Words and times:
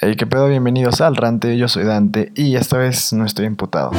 Hey, 0.00 0.14
qué 0.14 0.28
pedo, 0.28 0.46
bienvenidos 0.46 1.00
al 1.00 1.16
Rante, 1.16 1.58
yo 1.58 1.66
soy 1.66 1.82
Dante 1.82 2.30
y 2.36 2.54
esta 2.54 2.78
vez 2.78 3.12
no 3.12 3.24
estoy 3.24 3.46
imputado. 3.46 3.90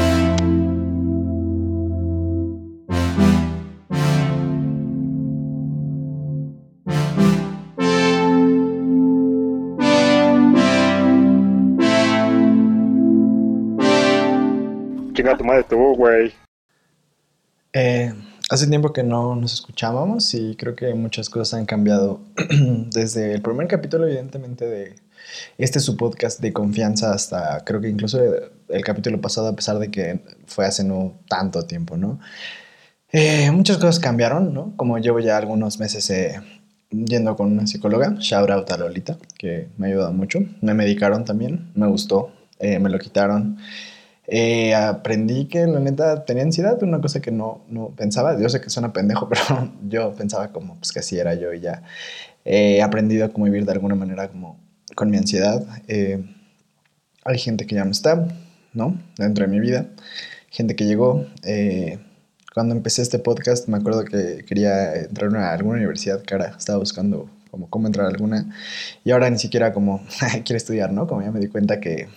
Chinga 15.13 15.37
tu 15.37 15.43
madre 15.43 15.65
tú, 15.67 15.95
güey. 15.97 16.31
Eh, 17.73 18.13
hace 18.49 18.67
tiempo 18.67 18.93
que 18.93 19.03
no 19.03 19.35
nos 19.35 19.53
escuchábamos 19.53 20.33
y 20.33 20.55
creo 20.55 20.77
que 20.77 20.93
muchas 20.93 21.29
cosas 21.29 21.59
han 21.59 21.65
cambiado 21.65 22.21
desde 22.93 23.33
el 23.33 23.41
primer 23.41 23.67
capítulo, 23.67 24.05
evidentemente, 24.07 24.65
de 24.65 25.08
este 25.57 25.79
su 25.79 25.97
podcast 25.97 26.39
de 26.41 26.53
confianza 26.53 27.13
hasta 27.13 27.63
creo 27.65 27.81
que 27.81 27.89
incluso 27.89 28.19
el 28.69 28.83
capítulo 28.83 29.19
pasado, 29.19 29.47
a 29.47 29.55
pesar 29.55 29.79
de 29.79 29.89
que 29.89 30.19
fue 30.45 30.65
hace 30.65 30.83
no 30.83 31.13
tanto 31.27 31.63
tiempo, 31.65 31.97
¿no? 31.97 32.19
Eh, 33.11 33.49
muchas 33.51 33.77
cosas 33.77 33.99
cambiaron, 33.99 34.53
¿no? 34.53 34.73
Como 34.75 34.97
llevo 34.99 35.19
ya 35.19 35.37
algunos 35.37 35.79
meses 35.79 36.09
eh, 36.11 36.39
yendo 36.91 37.35
con 37.35 37.51
una 37.51 37.65
psicóloga, 37.65 38.15
shout 38.19 38.49
out 38.51 38.71
a 38.71 38.77
Lolita, 38.77 39.17
que 39.37 39.69
me 39.77 39.87
ha 39.87 39.89
ayudado 39.89 40.13
mucho. 40.13 40.39
Me 40.61 40.73
medicaron 40.73 41.25
también, 41.25 41.71
me 41.73 41.87
gustó, 41.87 42.31
eh, 42.59 42.79
me 42.79 42.89
lo 42.89 42.99
quitaron. 42.99 43.57
aprendí 44.75 45.45
que 45.45 45.65
la 45.65 45.79
neta 45.79 46.23
tenía 46.25 46.43
ansiedad, 46.43 46.81
una 46.83 47.01
cosa 47.01 47.19
que 47.19 47.31
no, 47.31 47.63
no 47.69 47.89
pensaba. 47.95 48.39
Yo 48.39 48.47
sé 48.49 48.61
que 48.61 48.69
suena 48.69 48.93
pendejo, 48.93 49.27
pero 49.29 49.71
yo 49.87 50.13
pensaba 50.13 50.49
como 50.51 50.75
pues, 50.75 50.91
que 50.91 50.99
así 50.99 51.17
era 51.17 51.33
yo 51.33 51.53
y 51.53 51.61
ya 51.61 51.83
he 52.45 52.81
aprendido 52.81 53.25
a 53.25 53.29
cómo 53.29 53.45
vivir 53.45 53.65
de 53.65 53.71
alguna 53.73 53.95
manera 53.95 54.29
como 54.29 54.59
con 54.95 55.09
mi 55.09 55.17
ansiedad. 55.17 55.65
Eh, 55.87 56.23
hay 57.23 57.37
gente 57.37 57.65
que 57.65 57.75
ya 57.75 57.85
no 57.85 57.91
está, 57.91 58.27
¿no? 58.73 58.99
Dentro 59.17 59.45
de 59.45 59.51
mi 59.51 59.59
vida. 59.59 59.87
Gente 60.49 60.75
que 60.75 60.85
llegó. 60.85 61.25
Eh, 61.43 61.99
cuando 62.53 62.75
empecé 62.75 63.01
este 63.01 63.19
podcast 63.19 63.67
me 63.67 63.77
acuerdo 63.77 64.03
que 64.03 64.43
quería 64.45 64.95
entrar 64.95 65.35
a 65.35 65.53
alguna 65.53 65.77
universidad 65.77 66.23
cara. 66.25 66.55
Estaba 66.57 66.79
buscando 66.79 67.29
como 67.51 67.69
cómo 67.69 67.87
entrar 67.87 68.05
a 68.05 68.09
alguna. 68.09 68.55
Y 69.03 69.11
ahora 69.11 69.29
ni 69.29 69.39
siquiera 69.39 69.73
como 69.73 70.05
quiero 70.45 70.57
estudiar, 70.57 70.91
¿no? 70.91 71.07
Como 71.07 71.21
ya 71.21 71.31
me 71.31 71.39
di 71.39 71.47
cuenta 71.47 71.79
que, 71.79 72.07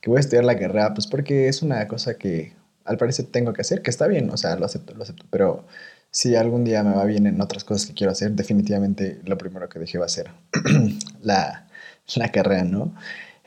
que 0.00 0.10
voy 0.10 0.18
a 0.18 0.20
estudiar 0.20 0.44
la 0.44 0.58
carrera, 0.58 0.94
pues 0.94 1.06
porque 1.06 1.48
es 1.48 1.62
una 1.62 1.86
cosa 1.88 2.14
que 2.14 2.52
al 2.84 2.96
parecer 2.96 3.26
tengo 3.26 3.52
que 3.52 3.60
hacer, 3.60 3.82
que 3.82 3.90
está 3.90 4.06
bien, 4.08 4.30
o 4.30 4.36
sea, 4.36 4.56
lo 4.56 4.66
acepto, 4.66 4.94
lo 4.94 5.04
acepto, 5.04 5.24
pero 5.30 5.64
si 6.10 6.34
algún 6.34 6.64
día 6.64 6.82
me 6.82 6.94
va 6.94 7.04
bien 7.04 7.26
en 7.26 7.40
otras 7.40 7.64
cosas 7.64 7.86
que 7.86 7.94
quiero 7.94 8.12
hacer, 8.12 8.32
definitivamente 8.32 9.20
lo 9.24 9.38
primero 9.38 9.68
que 9.68 9.78
dejé 9.78 9.98
va 9.98 10.06
a 10.06 10.08
ser 10.08 10.30
la, 11.22 11.68
la 12.16 12.30
carrera, 12.30 12.64
¿no? 12.64 12.94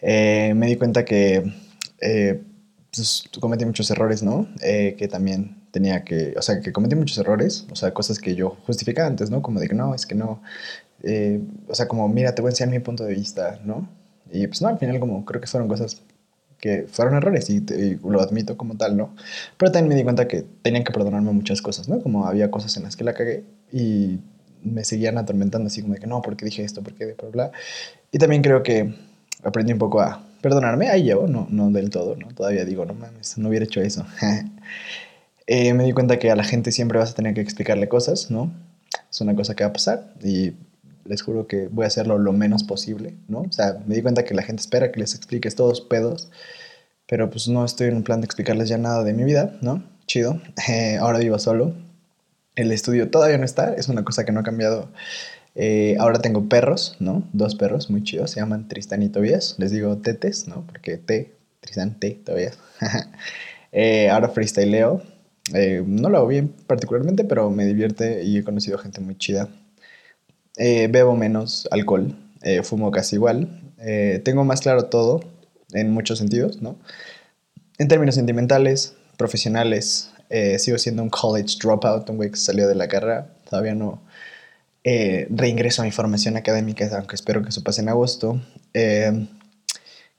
Eh, 0.02 0.54
me 0.56 0.68
di 0.68 0.76
cuenta 0.76 1.06
que 1.06 1.52
eh, 2.02 2.42
pues, 2.94 3.30
cometí 3.40 3.66
muchos 3.66 3.90
errores, 3.92 4.24
¿no? 4.24 4.48
Eh, 4.62 4.96
que 4.98 5.08
también 5.08 5.64
tenía 5.72 6.04
que, 6.04 6.34
o 6.38 6.42
sea, 6.42 6.62
que 6.62 6.72
cometí 6.72 6.96
muchos 6.96 7.18
errores, 7.18 7.68
o 7.72 7.76
sea, 7.76 7.94
cosas 7.94 8.20
que 8.20 8.36
yo 8.36 8.58
justificaba 8.66 9.08
antes, 9.08 9.30
¿no? 9.30 9.42
Como 9.42 9.60
de 9.60 9.68
que 9.68 9.76
no, 9.76 9.94
es 9.94 10.06
que 10.06 10.16
no, 10.16 10.42
o 11.68 11.76
sea, 11.76 11.88
como, 11.88 12.08
mira, 12.08 12.34
te 12.34 12.42
voy 12.42 12.50
a 12.50 12.52
enseñar 12.52 12.72
mi 12.72 12.80
punto 12.80 13.04
de 13.04 13.14
vista, 13.14 13.60
¿no? 13.64 13.90
Y 14.32 14.48
pues 14.48 14.62
no, 14.62 14.70
al 14.70 14.80
final 14.80 15.00
como 15.00 15.24
creo 15.26 15.42
que 15.42 15.48
fueron 15.48 15.68
cosas 15.68 16.02
que 16.60 16.88
fueron 16.88 17.16
errores 17.16 17.50
y, 17.50 17.62
lo 18.04 18.22
admito 18.22 18.58
como 18.58 18.76
tal, 18.76 18.98
¿no? 18.98 19.16
Pero 19.58 19.72
también 19.72 19.90
me 19.90 19.96
di 19.96 20.04
cuenta 20.04 20.28
que 20.28 20.44
tenían 20.62 20.84
que 20.84 20.92
perdonarme 20.92 21.32
muchas 21.32 21.62
cosas, 21.62 21.88
¿no? 21.90 22.02
Como 22.02 22.26
había 22.26 22.50
cosas 22.50 22.76
en 22.78 22.84
las 22.84 22.96
que 22.96 23.04
la 23.04 23.14
cagué 23.14 23.44
y 23.72 24.20
me 24.64 24.84
seguían 24.84 25.18
atormentando 25.18 25.68
así 25.68 25.82
como 25.82 25.94
de 25.94 26.00
que 26.00 26.08
no, 26.08 26.22
¿por 26.22 26.36
qué 26.36 26.46
dije 26.46 26.64
esto? 26.64 26.82
¿Por 26.82 26.94
qué? 26.96 27.14
Bla, 27.14 27.30
bla. 27.30 27.52
Y 28.16 28.18
también 28.18 28.42
creo 28.42 28.64
que 28.64 28.94
aprendí 29.44 29.74
un 29.74 29.78
poco 29.78 30.00
a 30.00 30.24
perdonarme. 30.40 30.88
Ahí 30.88 31.04
llevo, 31.04 31.28
no, 31.28 31.48
no 31.50 31.70
del 31.70 31.90
todo, 31.90 32.16
¿no? 32.16 32.30
Todavía 32.30 32.64
digo, 32.64 32.86
no 32.86 32.94
mames, 32.94 33.38
no 33.38 33.50
hubiera 33.50 33.66
hecho 33.66 33.82
eso. 33.82 34.06
eh, 35.48 35.74
me 35.74 35.84
di 35.84 35.92
cuenta 35.92 36.18
que 36.18 36.32
a 36.32 36.36
la 36.38 36.46
gente 36.46 36.72
siempre 36.72 36.98
vas 36.98 37.12
a 37.12 37.14
tener 37.14 37.34
que 37.34 37.42
explicarle 37.42 37.90
cosas, 37.90 38.32
¿no? 38.32 38.54
Es 39.12 39.20
una 39.20 39.36
cosa 39.36 39.54
que 39.54 39.66
va 39.66 39.72
a 39.72 39.74
pasar 39.74 40.14
y 40.24 40.54
les 41.04 41.24
juro 41.24 41.46
que 41.46 41.68
voy 41.68 41.84
a 41.84 41.88
hacerlo 41.88 42.18
lo 42.18 42.32
menos 42.32 42.64
posible, 42.64 43.16
¿no? 43.28 43.42
O 43.42 43.52
sea, 43.52 43.84
me 43.86 43.96
di 43.96 44.02
cuenta 44.02 44.24
que 44.24 44.34
la 44.34 44.44
gente 44.44 44.62
espera 44.62 44.94
que 44.94 45.02
les 45.02 45.14
expliques 45.14 45.56
todos 45.56 45.82
pedos, 45.82 46.30
pero 47.08 47.30
pues 47.30 47.50
no 47.50 47.66
estoy 47.66 47.90
en 47.90 47.98
un 47.98 48.04
plan 48.04 48.22
de 48.22 48.26
explicarles 48.28 48.70
ya 48.70 48.78
nada 48.78 49.04
de 49.04 49.12
mi 49.12 49.26
vida, 49.26 49.58
¿no? 49.60 49.84
Chido. 50.08 50.40
Eh, 50.70 50.96
ahora 51.02 51.20
vivo 51.20 51.38
solo, 51.38 51.74
el 52.56 52.72
estudio 52.72 53.10
todavía 53.12 53.38
no 53.38 53.44
está, 53.44 53.74
es 53.74 53.90
una 53.90 54.06
cosa 54.06 54.24
que 54.24 54.32
no 54.32 54.40
ha 54.40 54.44
cambiado. 54.44 54.88
Eh, 55.56 55.96
ahora 56.00 56.20
tengo 56.20 56.50
perros, 56.50 56.98
¿no? 57.00 57.28
Dos 57.32 57.56
perros 57.56 57.90
muy 57.90 58.04
chidos, 58.04 58.32
se 58.32 58.42
llaman 58.42 58.68
Tristan 58.68 59.02
y 59.04 59.10
Tobias. 59.10 59.56
Les 59.58 59.72
digo 59.72 59.98
tetes, 59.98 60.48
¿no? 60.48 60.66
Porque 60.68 60.98
T, 60.98 61.34
Tristan, 61.62 61.98
T, 62.00 62.22
Tobias. 62.26 62.60
eh, 63.72 64.10
ahora 64.10 64.30
freestyleo. 64.30 65.02
Eh, 65.54 65.84
no 65.86 66.10
lo 66.10 66.18
hago 66.18 66.28
bien 66.28 66.54
particularmente, 66.68 67.24
pero 67.24 67.50
me 67.52 67.66
divierte 67.66 68.24
y 68.24 68.38
he 68.38 68.44
conocido 68.44 68.78
gente 68.78 69.00
muy 69.00 69.18
chida. 69.18 69.50
Eh, 70.58 70.88
bebo 70.90 71.16
menos 71.16 71.68
alcohol, 71.72 72.16
fumo 72.64 72.92
casi 72.92 73.16
igual. 73.16 73.62
Tengo 74.24 74.44
más 74.46 74.62
claro 74.62 74.86
todo 74.86 75.20
en 75.74 75.92
muchos 75.92 76.18
sentidos, 76.18 76.62
¿no? 76.62 76.78
En 77.78 77.88
términos 77.88 78.16
sentimentales, 78.16 78.96
profesionales, 79.18 80.12
sigo 80.58 80.78
siendo 80.78 81.04
un 81.04 81.10
college 81.10 81.58
dropout, 81.62 82.10
un 82.10 82.18
güey 82.18 82.32
que 82.32 82.38
salió 82.38 82.68
de 82.68 82.76
la 82.76 82.88
carrera. 82.88 83.36
Todavía 83.50 83.76
no 83.76 84.02
eh, 84.88 85.26
reingreso 85.32 85.82
a 85.82 85.86
mi 85.86 85.92
formación 85.92 86.38
académica, 86.38 86.88
aunque 86.96 87.16
espero 87.16 87.42
que 87.42 87.50
eso 87.50 87.64
pase 87.64 87.82
en 87.82 87.90
agosto. 87.90 88.40
Eh, 88.76 89.28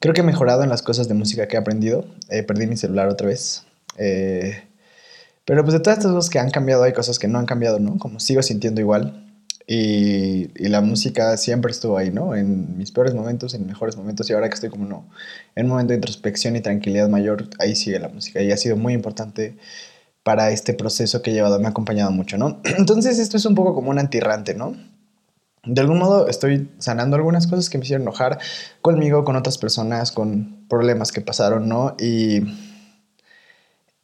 creo 0.00 0.12
que 0.12 0.22
he 0.22 0.24
mejorado 0.24 0.64
en 0.64 0.68
las 0.68 0.82
cosas 0.82 1.06
de 1.06 1.14
música 1.14 1.46
que 1.46 1.54
he 1.54 1.58
aprendido. 1.58 2.04
perdí 2.48 2.66
mi 2.66 2.76
celular 2.76 3.08
otra 3.08 3.28
vez. 3.28 3.62
Eh, 3.96 4.64
pero 5.44 5.62
pues 5.62 5.74
de 5.74 5.78
todas 5.80 5.98
estas 5.98 6.12
cosas 6.12 6.30
que 6.30 6.40
han 6.40 6.50
cambiado, 6.50 6.82
hay 6.82 6.92
cosas 6.92 7.20
que 7.20 7.28
no 7.28 7.38
han 7.38 7.46
cambiado, 7.46 7.78
¿no? 7.78 7.96
Como 7.98 8.18
sigo 8.18 8.42
sintiendo 8.42 8.80
igual. 8.80 9.22
Y, 9.68 10.50
y, 10.56 10.68
la 10.68 10.80
música 10.80 11.36
siempre 11.36 11.70
estuvo 11.70 11.96
ahí, 11.96 12.10
¿no? 12.10 12.34
En 12.34 12.76
mis 12.76 12.90
peores 12.90 13.14
momentos, 13.14 13.54
en 13.54 13.66
mejores 13.66 13.96
momentos, 13.96 14.28
y 14.30 14.32
ahora 14.32 14.48
que 14.48 14.54
estoy 14.54 14.70
como 14.70 14.84
no, 14.86 15.08
en 15.56 15.66
un 15.66 15.72
momento 15.72 15.90
de 15.90 15.96
introspección 15.96 16.56
y 16.56 16.60
tranquilidad 16.60 17.08
mayor, 17.08 17.48
ahí 17.58 17.76
sigue 17.76 17.98
la 18.00 18.08
música. 18.08 18.42
Y 18.42 18.50
ha 18.52 18.56
sido 18.56 18.76
muy 18.76 18.94
importante 18.94 19.56
para 20.26 20.50
este 20.50 20.74
proceso 20.74 21.22
que 21.22 21.30
he 21.30 21.34
llevado, 21.34 21.60
me 21.60 21.66
ha 21.66 21.70
acompañado 21.70 22.10
mucho, 22.10 22.36
¿no? 22.36 22.60
Entonces 22.78 23.20
esto 23.20 23.36
es 23.36 23.46
un 23.46 23.54
poco 23.54 23.76
como 23.76 23.90
un 23.90 24.00
antirrante, 24.00 24.54
¿no? 24.54 24.74
De 25.64 25.80
algún 25.80 26.00
modo 26.00 26.26
estoy 26.26 26.68
sanando 26.78 27.14
algunas 27.14 27.46
cosas 27.46 27.70
que 27.70 27.78
me 27.78 27.84
hicieron 27.84 28.02
enojar 28.02 28.40
conmigo, 28.82 29.24
con 29.24 29.36
otras 29.36 29.56
personas, 29.56 30.10
con 30.10 30.66
problemas 30.68 31.12
que 31.12 31.20
pasaron, 31.20 31.68
¿no? 31.68 31.94
Y, 32.00 32.40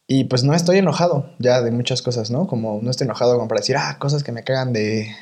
y 0.07 0.23
pues 0.23 0.45
no 0.45 0.53
estoy 0.53 0.77
enojado 0.77 1.29
ya 1.39 1.61
de 1.61 1.71
muchas 1.71 2.01
cosas, 2.01 2.31
¿no? 2.31 2.47
Como 2.47 2.79
no 2.81 2.89
estoy 2.89 3.03
enojado 3.03 3.35
como 3.35 3.49
para 3.49 3.59
decir, 3.59 3.75
ah, 3.75 3.97
cosas 3.99 4.23
que 4.23 4.31
me 4.31 4.45
cagan 4.45 4.71
de, 4.71 5.13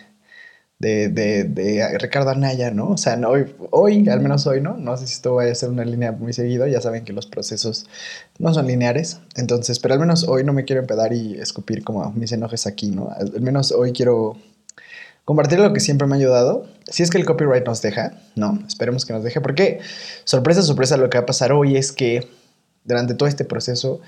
de, 0.81 1.09
de, 1.09 1.44
de, 1.44 1.97
Ricardo 2.00 2.31
Anaya, 2.31 2.72
¿no? 2.72 2.90
O 2.90 2.97
sea, 2.97 3.16
hoy, 3.28 3.53
hoy, 3.69 4.09
al 4.09 4.19
menos 4.19 4.47
hoy, 4.47 4.62
¿no? 4.62 4.78
No 4.78 4.97
sé 4.97 5.06
si 5.06 5.14
esto 5.14 5.36
vaya 5.36 5.52
a 5.52 5.56
ser 5.56 5.69
una 5.69 5.86
línea 5.86 6.12
muy 6.12 6.34
seguido, 6.34 6.66
ya 6.66 6.81
saben 6.81 7.06
que 7.06 7.14
los 7.14 7.28
procesos 7.28 7.86
no 8.40 8.52
son 8.52 8.66
lineares, 8.66 9.20
entonces, 9.36 9.80
pero 9.80 9.94
al 9.94 10.00
menos 10.00 10.28
hoy 10.28 10.44
no 10.44 10.53
me 10.53 10.66
quiero 10.66 10.81
empedar 10.81 11.14
y 11.14 11.36
escupir 11.36 11.84
como 11.84 12.12
mis 12.14 12.31
enojes 12.31 12.66
aquí, 12.66 12.90
¿no? 12.90 13.12
Al, 13.16 13.31
al 13.36 13.41
menos 13.41 13.72
hoy 13.72 13.94
quiero 13.94 14.38
compartir 15.24 15.59
lo 15.59 15.72
que 15.72 15.80
siempre 15.80 16.08
me 16.08 16.16
ha 16.16 16.18
ayudado, 16.18 16.66
si 16.90 17.03
es 17.03 17.12
que 17.12 17.20
el 17.20 17.25
copyright 17.25 17.66
nos 17.66 17.84
deja, 17.84 18.14
¿no? 18.36 18.58
Esperemos 18.68 19.06
que 19.06 19.14
nos 19.14 19.24
deje, 19.24 19.40
porque 19.40 19.80
sorpresa, 20.24 20.64
sorpresa, 20.64 20.97
lo 20.97 21.12
que 21.12 21.20
va 21.20 21.24
a 21.24 21.28
pasar 21.28 21.52
hoy 21.52 21.78
es 21.78 21.91
que 21.91 22.28
durante 22.86 23.14
todo 23.14 23.30
este 23.30 23.46
proceso 23.46 24.02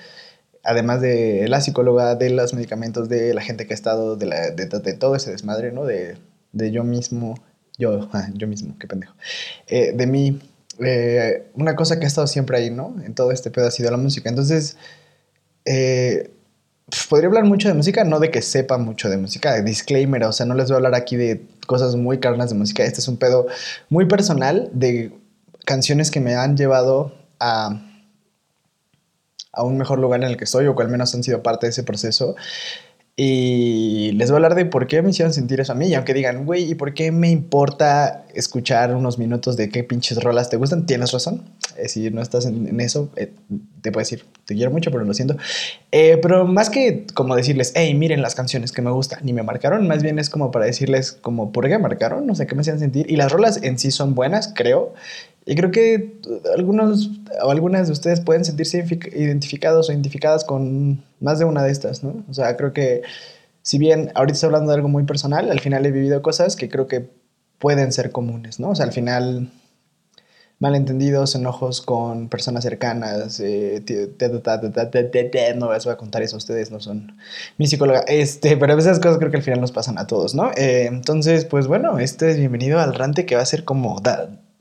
además 0.64 1.02
de 1.02 1.46
la 1.50 1.62
psicóloga, 1.62 2.16
de 2.16 2.30
los 2.30 2.54
medicamentos, 2.54 3.10
de 3.10 3.34
la 3.34 3.42
gente 3.42 3.68
que 3.68 3.74
ha 3.74 3.76
estado, 3.76 4.16
de, 4.16 4.26
la, 4.26 4.50
de, 4.52 4.66
de 4.66 4.94
todo 4.94 5.16
ese 5.16 5.30
desmadre, 5.30 5.74
¿no? 5.74 5.84
De 5.84 6.16
de 6.54 6.72
yo 6.72 6.84
mismo, 6.84 7.36
yo, 7.78 8.10
ah, 8.14 8.30
yo 8.34 8.48
mismo, 8.48 8.78
qué 8.80 8.88
pendejo, 8.88 9.14
eh, 9.68 9.92
de 9.94 10.08
mí, 10.08 10.40
eh, 10.80 11.52
una 11.54 11.76
cosa 11.76 12.00
que 12.00 12.06
ha 12.06 12.08
estado 12.08 12.28
siempre 12.28 12.58
ahí, 12.58 12.70
¿no? 12.70 12.96
En 13.04 13.14
todo 13.14 13.32
este 13.32 13.52
pedo 13.52 13.68
ha 13.68 13.72
sido 13.72 13.92
la 13.92 13.98
música. 13.98 14.30
Entonces, 14.30 14.78
eh, 15.66 16.32
podría 17.10 17.28
hablar 17.28 17.46
mucho 17.46 17.68
de 17.68 17.74
música, 17.74 18.04
no 18.04 18.20
de 18.20 18.32
que 18.32 18.42
sepa 18.42 18.78
mucho 18.78 19.10
de 19.10 19.18
música, 19.18 19.62
disclaimer, 19.62 20.24
o 20.24 20.32
sea, 20.32 20.46
no 20.46 20.56
les 20.56 20.68
voy 20.68 20.76
a 20.76 20.78
hablar 20.78 20.96
aquí 20.96 21.16
de 21.16 21.46
cosas 21.68 21.96
muy 21.96 22.20
carnas 22.20 22.50
de 22.50 22.56
música, 22.56 22.84
este 22.84 23.02
es 23.02 23.08
un 23.08 23.18
pedo 23.18 23.48
muy 23.90 24.06
personal 24.06 24.70
de 24.74 25.12
canciones 25.66 26.12
que 26.12 26.20
me 26.20 26.36
han 26.36 26.58
llevado 26.58 27.16
a 27.40 27.82
a 29.54 29.64
un 29.64 29.78
mejor 29.78 30.00
lugar 30.00 30.22
en 30.22 30.30
el 30.30 30.36
que 30.36 30.44
estoy 30.44 30.66
o 30.66 30.76
que 30.76 30.84
al 30.84 30.90
menos 30.90 31.14
han 31.14 31.24
sido 31.24 31.42
parte 31.44 31.68
de 31.68 31.70
ese 31.70 31.84
proceso 31.84 32.36
y 33.16 34.12
les 34.14 34.32
voy 34.32 34.36
a 34.36 34.38
hablar 34.38 34.56
de 34.56 34.66
por 34.66 34.88
qué 34.88 35.04
me 35.04 35.12
hicieron 35.12 35.34
sentir 35.34 35.60
eso 35.60 35.74
a 35.74 35.76
mí. 35.76 35.88
Y 35.88 35.94
aunque 35.94 36.16
digan, 36.16 36.46
güey, 36.46 36.72
¿y 36.72 36.74
por 36.74 36.96
qué 36.96 37.12
me 37.12 37.30
importa 37.30 38.26
escuchar 38.34 38.96
unos 38.96 39.20
minutos 39.20 39.56
de 39.56 39.70
qué 39.70 39.84
pinches 39.84 40.24
rolas 40.24 40.50
te 40.50 40.58
gustan? 40.58 40.88
Tienes 40.88 41.12
razón. 41.12 41.44
Eh, 41.78 41.90
si 41.90 42.10
no 42.10 42.24
estás 42.24 42.48
en, 42.48 42.80
eso, 42.80 43.12
eh, 43.16 43.32
te 43.82 43.92
puedo 43.92 44.02
decir, 44.02 44.26
te 44.46 44.56
quiero 44.56 44.72
mucho, 44.72 44.90
pero 44.90 45.04
lo 45.04 45.14
siento. 45.14 45.38
Eh, 45.92 46.18
pero 46.24 46.48
más 46.48 46.72
que 46.72 47.06
como 47.14 47.36
decirles, 47.36 47.72
hey, 47.76 47.94
miren 47.94 48.24
las 48.24 48.34
canciones 48.34 48.72
que 48.72 48.82
me 48.82 48.90
gustan, 48.90 49.20
ni 49.22 49.32
me 49.32 49.44
marcaron, 49.44 49.88
más 49.88 50.02
bien 50.02 50.18
es 50.18 50.32
como 50.32 50.50
para 50.50 50.66
decirles, 50.66 51.12
como, 51.12 51.52
¿por 51.52 51.68
qué 51.68 51.78
marcaron? 51.78 52.26
No 52.26 52.34
sé 52.34 52.48
qué 52.48 52.56
me 52.56 52.62
hacían 52.62 52.80
sentir. 52.80 53.12
Y 53.12 53.16
las 53.16 53.32
rolas 53.32 53.60
en 53.62 53.78
sí 53.78 53.92
son 53.92 54.16
buenas, 54.16 54.52
creo. 54.56 54.96
Y 55.46 55.56
creo 55.56 55.72
que 55.72 56.20
algunos 56.56 57.10
o 57.44 57.52
algunas 57.52 57.88
de 57.88 57.94
ustedes 57.94 58.22
pueden 58.22 58.46
sentirse 58.46 58.86
identificados 59.14 59.90
o 59.90 59.92
identificadas 59.92 60.46
con 60.46 61.04
más 61.20 61.40
de 61.40 61.46
una 61.46 61.64
de 61.64 61.72
estas, 61.72 62.04
¿no? 62.04 62.24
O 62.30 62.34
sea, 62.34 62.56
creo 62.56 62.72
que 62.72 63.02
si 63.62 63.78
bien 63.78 64.12
ahorita 64.16 64.34
estoy 64.34 64.48
hablando 64.48 64.72
de 64.72 64.76
algo 64.76 64.90
muy 64.90 65.04
personal, 65.04 65.52
al 65.52 65.60
final 65.60 65.86
he 65.86 65.92
vivido 65.92 66.22
cosas 66.22 66.56
que 66.56 66.70
creo 66.70 66.88
que 66.88 67.10
pueden 67.60 67.92
ser 67.92 68.12
comunes, 68.12 68.60
¿no? 68.60 68.70
O 68.70 68.76
sea, 68.76 68.86
al 68.86 68.92
final 68.92 69.50
malentendidos, 70.60 71.36
enojos 71.36 71.82
con 71.82 72.30
personas 72.30 72.64
cercanas, 72.64 73.42
no 73.42 75.74
les 75.74 75.86
voy 75.86 75.94
a 75.94 75.98
contar 75.98 76.22
eso 76.22 76.36
a 76.36 76.38
ustedes, 76.38 76.72
no 76.72 76.80
son 76.80 77.18
mi 77.58 77.68
psicóloga, 77.68 78.00
este, 78.08 78.56
pero 78.56 78.78
esas 78.78 79.00
cosas 79.00 79.18
creo 79.18 79.30
que 79.30 79.38
al 79.38 79.44
final 79.44 79.60
nos 79.60 79.74
pasan 79.74 79.98
a 79.98 80.08
todos, 80.08 80.36
¿no? 80.36 80.52
Eh, 80.56 80.86
entonces, 80.86 81.44
pues 81.44 81.68
bueno, 81.68 82.00
este 82.00 82.32
es 82.32 82.38
bienvenido 82.38 82.80
al 82.80 82.96
Rante 82.96 83.26
que 83.26 83.36
va 83.36 83.42
a 83.42 83.46
ser 83.46 83.66
como 83.66 84.00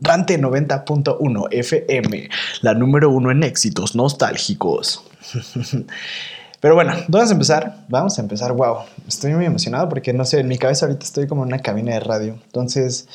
Rante 0.02 0.36
90.1 0.36 1.46
FM, 1.52 2.28
la 2.62 2.74
número 2.74 3.08
uno 3.10 3.30
en 3.30 3.44
éxitos 3.44 3.94
nostálgicos. 3.94 5.04
Pero 6.60 6.74
bueno, 6.74 6.92
vamos 7.06 7.30
a 7.30 7.32
empezar. 7.32 7.84
Vamos 7.88 8.18
a 8.18 8.22
empezar. 8.22 8.52
Wow, 8.52 8.78
estoy 9.06 9.32
muy 9.34 9.44
emocionado 9.44 9.88
porque 9.88 10.12
no 10.12 10.24
sé, 10.24 10.40
en 10.40 10.48
mi 10.48 10.58
cabeza 10.58 10.86
ahorita 10.86 11.04
estoy 11.04 11.28
como 11.28 11.42
en 11.42 11.48
una 11.48 11.60
cabina 11.60 11.94
de 11.94 12.00
radio. 12.00 12.36
Entonces, 12.44 13.08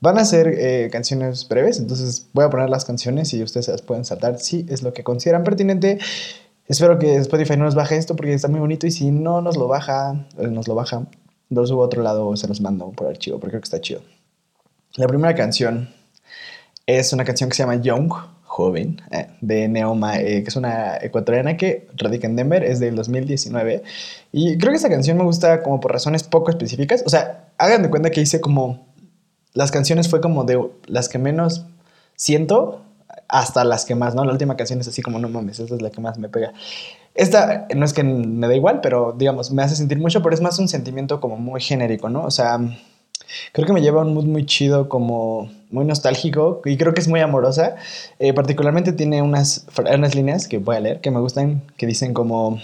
van 0.00 0.18
a 0.18 0.26
ser 0.26 0.48
eh, 0.48 0.90
canciones 0.92 1.48
breves. 1.48 1.78
Entonces, 1.78 2.28
voy 2.34 2.44
a 2.44 2.50
poner 2.50 2.68
las 2.68 2.84
canciones 2.84 3.32
y 3.32 3.42
ustedes 3.42 3.68
las 3.68 3.80
pueden 3.80 4.04
saltar 4.04 4.38
si 4.38 4.66
es 4.68 4.82
lo 4.82 4.92
que 4.92 5.04
consideran 5.04 5.42
pertinente. 5.42 5.98
Espero 6.68 6.98
que 6.98 7.16
Spotify 7.16 7.56
no 7.56 7.64
nos 7.64 7.74
baje 7.74 7.96
esto 7.96 8.14
porque 8.14 8.34
está 8.34 8.48
muy 8.48 8.60
bonito 8.60 8.86
y 8.86 8.90
si 8.90 9.10
no 9.10 9.40
nos 9.40 9.56
lo 9.56 9.68
baja, 9.68 10.26
eh, 10.38 10.48
nos 10.48 10.68
lo 10.68 10.74
baja, 10.74 11.06
lo 11.48 11.66
subo 11.66 11.82
a 11.82 11.86
otro 11.86 12.02
lado 12.02 12.26
o 12.26 12.36
se 12.36 12.46
los 12.46 12.60
mando 12.60 12.90
por 12.90 13.08
archivo 13.08 13.38
porque 13.38 13.52
creo 13.52 13.60
que 13.62 13.66
está 13.66 13.80
chido. 13.80 14.02
La 14.96 15.06
primera 15.06 15.34
canción 15.34 15.95
es 16.86 17.12
una 17.12 17.24
canción 17.24 17.50
que 17.50 17.56
se 17.56 17.62
llama 17.62 17.76
Young, 17.76 18.12
joven, 18.44 19.02
eh, 19.10 19.28
de 19.40 19.68
Neoma, 19.68 20.18
eh, 20.20 20.42
que 20.42 20.48
es 20.48 20.56
una 20.56 20.96
ecuatoriana 20.96 21.56
que 21.56 21.88
radica 21.96 22.26
en 22.26 22.36
Denver, 22.36 22.64
es 22.64 22.80
del 22.80 22.94
2019. 22.94 23.82
Y 24.32 24.56
creo 24.56 24.70
que 24.70 24.76
esta 24.76 24.88
canción 24.88 25.18
me 25.18 25.24
gusta 25.24 25.62
como 25.62 25.80
por 25.80 25.92
razones 25.92 26.22
poco 26.22 26.50
específicas. 26.50 27.02
O 27.04 27.10
sea, 27.10 27.50
hagan 27.58 27.82
de 27.82 27.90
cuenta 27.90 28.10
que 28.10 28.20
hice 28.20 28.40
como... 28.40 28.86
Las 29.52 29.70
canciones 29.70 30.08
fue 30.08 30.20
como 30.20 30.44
de 30.44 30.62
las 30.86 31.08
que 31.08 31.18
menos 31.18 31.64
siento 32.14 32.82
hasta 33.26 33.64
las 33.64 33.86
que 33.86 33.94
más, 33.94 34.14
¿no? 34.14 34.24
La 34.24 34.32
última 34.32 34.56
canción 34.56 34.80
es 34.80 34.88
así 34.88 35.00
como, 35.00 35.18
no 35.18 35.28
mames, 35.30 35.60
esta 35.60 35.74
es 35.74 35.82
la 35.82 35.90
que 35.90 36.00
más 36.02 36.18
me 36.18 36.28
pega. 36.28 36.52
Esta 37.14 37.66
no 37.74 37.86
es 37.86 37.94
que 37.94 38.02
me 38.04 38.46
da 38.46 38.54
igual, 38.54 38.80
pero 38.82 39.14
digamos, 39.16 39.50
me 39.50 39.62
hace 39.62 39.74
sentir 39.74 39.98
mucho, 39.98 40.22
pero 40.22 40.34
es 40.34 40.42
más 40.42 40.58
un 40.58 40.68
sentimiento 40.68 41.20
como 41.20 41.38
muy 41.38 41.62
genérico, 41.62 42.10
¿no? 42.10 42.24
O 42.24 42.30
sea, 42.30 42.60
Creo 43.52 43.66
que 43.66 43.72
me 43.72 43.82
lleva 43.82 44.02
un 44.02 44.14
mood 44.14 44.24
muy 44.24 44.46
chido, 44.46 44.88
como 44.88 45.50
muy 45.70 45.84
nostálgico 45.84 46.62
y 46.64 46.76
creo 46.76 46.94
que 46.94 47.00
es 47.00 47.08
muy 47.08 47.20
amorosa. 47.20 47.76
Eh, 48.18 48.32
particularmente 48.32 48.92
tiene 48.92 49.22
unas, 49.22 49.66
unas 49.78 50.14
líneas 50.14 50.48
que 50.48 50.58
voy 50.58 50.76
a 50.76 50.80
leer 50.80 51.00
que 51.00 51.10
me 51.10 51.20
gustan, 51.20 51.62
que 51.76 51.86
dicen 51.86 52.14
como, 52.14 52.60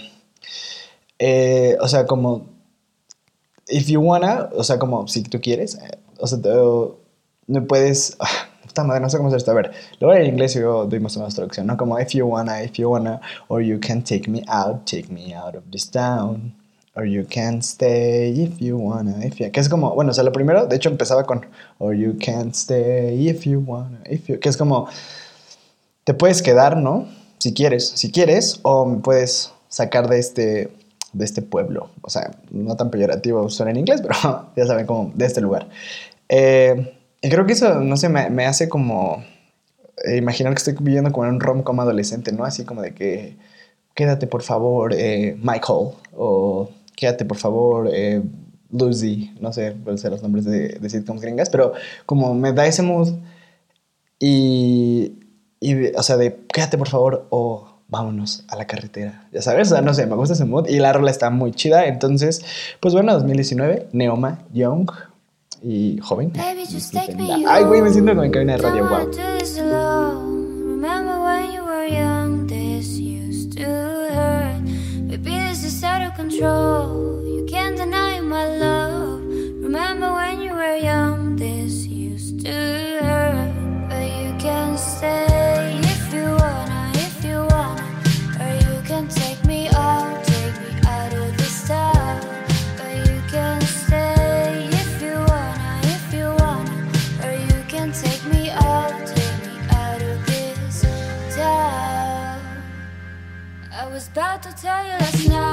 eh, 1.19 1.77
o 1.79 1.87
sea, 1.87 2.05
como, 2.05 2.47
if 3.67 3.87
you 3.87 4.01
wanna, 4.01 4.49
o 4.53 4.63
sea, 4.63 4.79
como 4.79 5.07
si 5.07 5.23
tú 5.23 5.39
quieres, 5.41 5.75
eh, 5.75 5.99
o 6.19 6.27
sea, 6.27 6.39
no 7.47 7.67
puedes... 7.67 8.17
Ah, 8.19 8.49
puta 8.65 8.83
madre, 8.85 9.01
no 9.01 9.09
sé 9.09 9.17
cómo 9.17 9.27
hacer 9.27 9.37
esto. 9.37 9.51
A 9.51 9.55
ver, 9.55 9.71
a 10.01 10.19
en 10.19 10.25
inglés 10.25 10.55
y 10.55 10.59
luego 10.59 10.85
doy 10.85 10.99
más 10.99 11.13
traducción, 11.35 11.67
¿no? 11.67 11.77
Como 11.77 11.99
if 11.99 12.13
you 12.13 12.25
wanna, 12.25 12.63
if 12.63 12.73
you 12.73 12.89
wanna, 12.89 13.21
or 13.47 13.61
you 13.61 13.79
can 13.79 14.03
take 14.03 14.27
me 14.27 14.43
out, 14.47 14.85
take 14.85 15.09
me 15.11 15.35
out 15.35 15.55
of 15.55 15.63
this 15.69 15.89
town. 15.89 16.55
Or 16.95 17.05
you 17.05 17.25
can 17.27 17.61
stay 17.61 18.29
if 18.29 18.59
you 18.59 18.77
wanna, 18.77 19.25
if 19.25 19.39
you... 19.39 19.51
Que 19.51 19.59
es 19.59 19.67
como, 19.67 19.95
bueno, 19.95 20.11
o 20.11 20.13
sea, 20.13 20.23
lo 20.23 20.31
primero, 20.31 20.67
de 20.67 20.75
hecho 20.75 20.89
empezaba 20.89 21.23
con 21.23 21.45
Or 21.79 21.95
you 21.95 22.17
can 22.23 22.49
stay 22.49 23.29
if 23.29 23.45
you 23.45 23.63
wanna, 23.65 24.01
if 24.09 24.27
you... 24.27 24.39
Que 24.39 24.49
es 24.49 24.57
como, 24.57 24.87
te 26.03 26.13
puedes 26.13 26.43
quedar, 26.43 26.77
¿no? 26.77 27.07
Si 27.39 27.53
quieres, 27.53 27.89
si 27.89 28.11
quieres, 28.11 28.59
o 28.61 28.85
me 28.85 28.97
puedes 28.97 29.51
sacar 29.69 30.07
de 30.07 30.19
este, 30.19 30.71
de 31.13 31.25
este 31.25 31.41
pueblo. 31.41 31.89
O 32.01 32.11
sea, 32.11 32.31
no 32.51 32.75
tan 32.75 32.91
peyorativo 32.91 33.49
suena 33.49 33.71
en 33.71 33.77
inglés, 33.77 34.01
pero 34.07 34.49
ya 34.55 34.67
saben, 34.67 34.85
como 34.85 35.11
de 35.15 35.25
este 35.25 35.41
lugar. 35.41 35.69
Eh, 36.29 36.95
y 37.21 37.29
creo 37.29 37.45
que 37.47 37.53
eso, 37.53 37.79
no 37.79 37.97
sé, 37.97 38.09
me, 38.09 38.29
me 38.29 38.45
hace 38.45 38.69
como 38.69 39.23
eh, 40.05 40.17
imaginar 40.17 40.53
que 40.53 40.59
estoy 40.59 40.75
viviendo 40.79 41.11
como 41.11 41.25
en 41.25 41.35
un 41.35 41.39
rom-com 41.39 41.79
adolescente, 41.79 42.31
¿no? 42.31 42.45
Así 42.45 42.65
como 42.65 42.81
de 42.81 42.93
que, 42.93 43.37
quédate 43.95 44.27
por 44.27 44.41
favor, 44.43 44.93
eh, 44.93 45.37
Michael, 45.41 45.89
o 46.15 46.69
quédate 46.95 47.25
por 47.25 47.37
favor, 47.37 47.89
eh, 47.91 48.21
Lucy, 48.71 49.31
no 49.39 49.53
sé 49.53 49.75
cuáles 49.83 50.01
son 50.01 50.11
los 50.11 50.21
nombres 50.21 50.45
de, 50.45 50.69
de, 50.69 50.89
sitcoms 50.89 51.21
gringas, 51.21 51.49
pero 51.49 51.73
como 52.05 52.33
me 52.33 52.53
da 52.53 52.65
ese 52.65 52.81
mood 52.81 53.09
y, 54.19 55.13
y, 55.59 55.95
o 55.95 56.03
sea, 56.03 56.17
de 56.17 56.39
quédate 56.51 56.77
por 56.77 56.89
favor 56.89 57.27
o 57.29 57.67
vámonos 57.87 58.43
a 58.47 58.55
la 58.55 58.65
carretera, 58.65 59.27
ya 59.31 59.41
sabes, 59.41 59.71
o 59.71 59.75
sea, 59.75 59.81
no 59.81 59.93
sé, 59.93 60.07
me 60.07 60.15
gusta 60.15 60.33
ese 60.33 60.45
mood 60.45 60.67
y 60.67 60.79
la 60.79 60.91
rola 60.93 61.11
está 61.11 61.29
muy 61.29 61.51
chida, 61.51 61.85
entonces, 61.85 62.43
pues 62.79 62.93
bueno, 62.93 63.13
2019, 63.13 63.89
Neoma, 63.91 64.39
Young 64.51 64.89
y 65.61 65.99
joven. 65.99 66.33
Ay, 67.47 67.63
güey, 67.63 67.81
me 67.81 67.91
siento 67.91 68.11
como 68.11 68.23
en 68.23 68.31
cabina 68.31 68.53
de 68.53 68.57
radio, 68.57 68.87
wow. 68.87 69.09
Control. 76.33 77.23
You 77.25 77.45
can't 77.45 77.77
deny 77.77 78.19
my 78.19 78.45
love. 78.45 79.21
Remember 79.61 80.11
when 80.13 80.41
you 80.41 80.51
were 80.51 80.75
young, 80.75 81.35
this 81.35 81.85
used 81.85 82.43
to 82.45 82.51
hurt. 83.01 83.53
But 83.89 84.07
you 84.19 84.33
can 84.39 84.77
stay 84.77 85.79
if 85.83 86.13
you 86.13 86.25
wanna, 86.41 86.91
if 86.95 87.23
you 87.23 87.37
wanna. 87.51 87.85
Or 88.41 88.51
you 88.65 88.81
can 88.81 89.07
take 89.07 89.43
me 89.45 89.69
out, 89.75 90.23
take 90.25 90.55
me 90.61 90.71
out 90.87 91.13
of 91.13 91.37
this 91.37 91.67
town. 91.67 92.21
But 92.77 92.95
you 93.07 93.21
can 93.29 93.61
stay 93.61 94.69
if 94.71 95.01
you 95.01 95.15
wanna, 95.29 95.81
if 95.95 96.13
you 96.13 96.27
wanna. 96.39 97.25
Or 97.25 97.33
you 97.33 97.63
can 97.67 97.91
take 97.91 98.23
me 98.25 98.49
out, 98.49 98.93
take 99.05 99.37
me 99.45 99.55
out 99.69 100.01
of 100.01 100.25
this 100.25 100.81
town. 101.35 102.41
I 103.71 103.87
was 103.87 104.07
about 104.07 104.41
to 104.43 104.51
tell 104.55 104.83
you 104.83 104.97
last 104.97 105.29
night. 105.29 105.52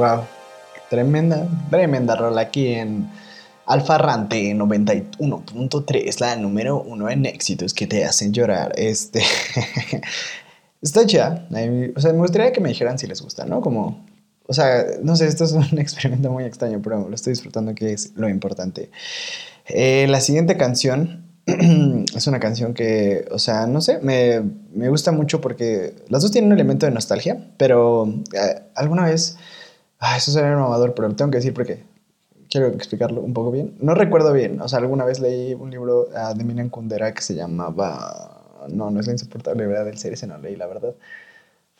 Wow, 0.00 0.24
tremenda, 0.88 1.46
tremenda 1.68 2.16
rola 2.16 2.40
aquí 2.40 2.68
en 2.68 3.10
Alfarrante 3.66 4.54
91.3, 4.54 6.20
la 6.20 6.36
número 6.36 6.82
uno 6.82 7.10
en 7.10 7.26
éxitos 7.26 7.74
que 7.74 7.86
te 7.86 8.06
hacen 8.06 8.32
llorar. 8.32 8.72
Este. 8.76 9.20
Está 10.80 11.04
chida. 11.04 11.46
O 11.94 12.00
sea, 12.00 12.14
me 12.14 12.20
gustaría 12.20 12.50
que 12.50 12.62
me 12.62 12.70
dijeran 12.70 12.98
si 12.98 13.06
les 13.06 13.20
gusta, 13.20 13.44
¿no? 13.44 13.60
Como. 13.60 14.06
O 14.46 14.54
sea, 14.54 14.86
no 15.02 15.16
sé, 15.16 15.26
esto 15.26 15.44
es 15.44 15.52
un 15.52 15.64
experimento 15.78 16.30
muy 16.30 16.44
extraño, 16.44 16.80
pero 16.82 17.06
lo 17.06 17.14
estoy 17.14 17.34
disfrutando, 17.34 17.74
que 17.74 17.92
es 17.92 18.14
lo 18.16 18.26
importante. 18.30 18.90
Eh, 19.66 20.06
la 20.08 20.22
siguiente 20.22 20.56
canción 20.56 21.26
es 21.46 22.26
una 22.26 22.40
canción 22.40 22.72
que, 22.72 23.26
o 23.30 23.38
sea, 23.38 23.66
no 23.66 23.82
sé, 23.82 23.98
me, 23.98 24.40
me, 24.72 24.88
gusta 24.88 25.12
mucho 25.12 25.42
porque 25.42 25.94
las 26.08 26.22
dos 26.22 26.30
tienen 26.30 26.50
un 26.50 26.54
elemento 26.54 26.86
de 26.86 26.92
nostalgia, 26.92 27.50
pero 27.58 28.08
eh, 28.32 28.62
alguna 28.74 29.04
vez. 29.04 29.36
Ah, 30.00 30.16
eso 30.16 30.32
sería 30.32 30.50
innovador, 30.50 30.94
pero 30.94 31.08
lo 31.08 31.14
tengo 31.14 31.30
que 31.30 31.38
decir 31.38 31.54
porque 31.54 31.84
quiero 32.50 32.66
explicarlo 32.68 33.20
un 33.20 33.32
poco 33.34 33.50
bien. 33.50 33.76
No 33.80 33.94
recuerdo 33.94 34.32
bien, 34.32 34.60
o 34.60 34.68
sea, 34.68 34.78
alguna 34.80 35.04
vez 35.04 35.20
leí 35.20 35.54
un 35.54 35.70
libro 35.70 36.08
uh, 36.08 36.36
de 36.36 36.44
Milan 36.44 36.70
Kundera 36.70 37.14
que 37.14 37.22
se 37.22 37.34
llamaba... 37.34 38.36
No, 38.68 38.90
no 38.90 39.00
es 39.00 39.06
la 39.06 39.12
insoportable 39.12 39.66
verdad 39.66 39.86
del 39.86 39.98
ser, 39.98 40.12
ese 40.12 40.26
no 40.26 40.36
leí, 40.38 40.56
la 40.56 40.66
verdad. 40.66 40.94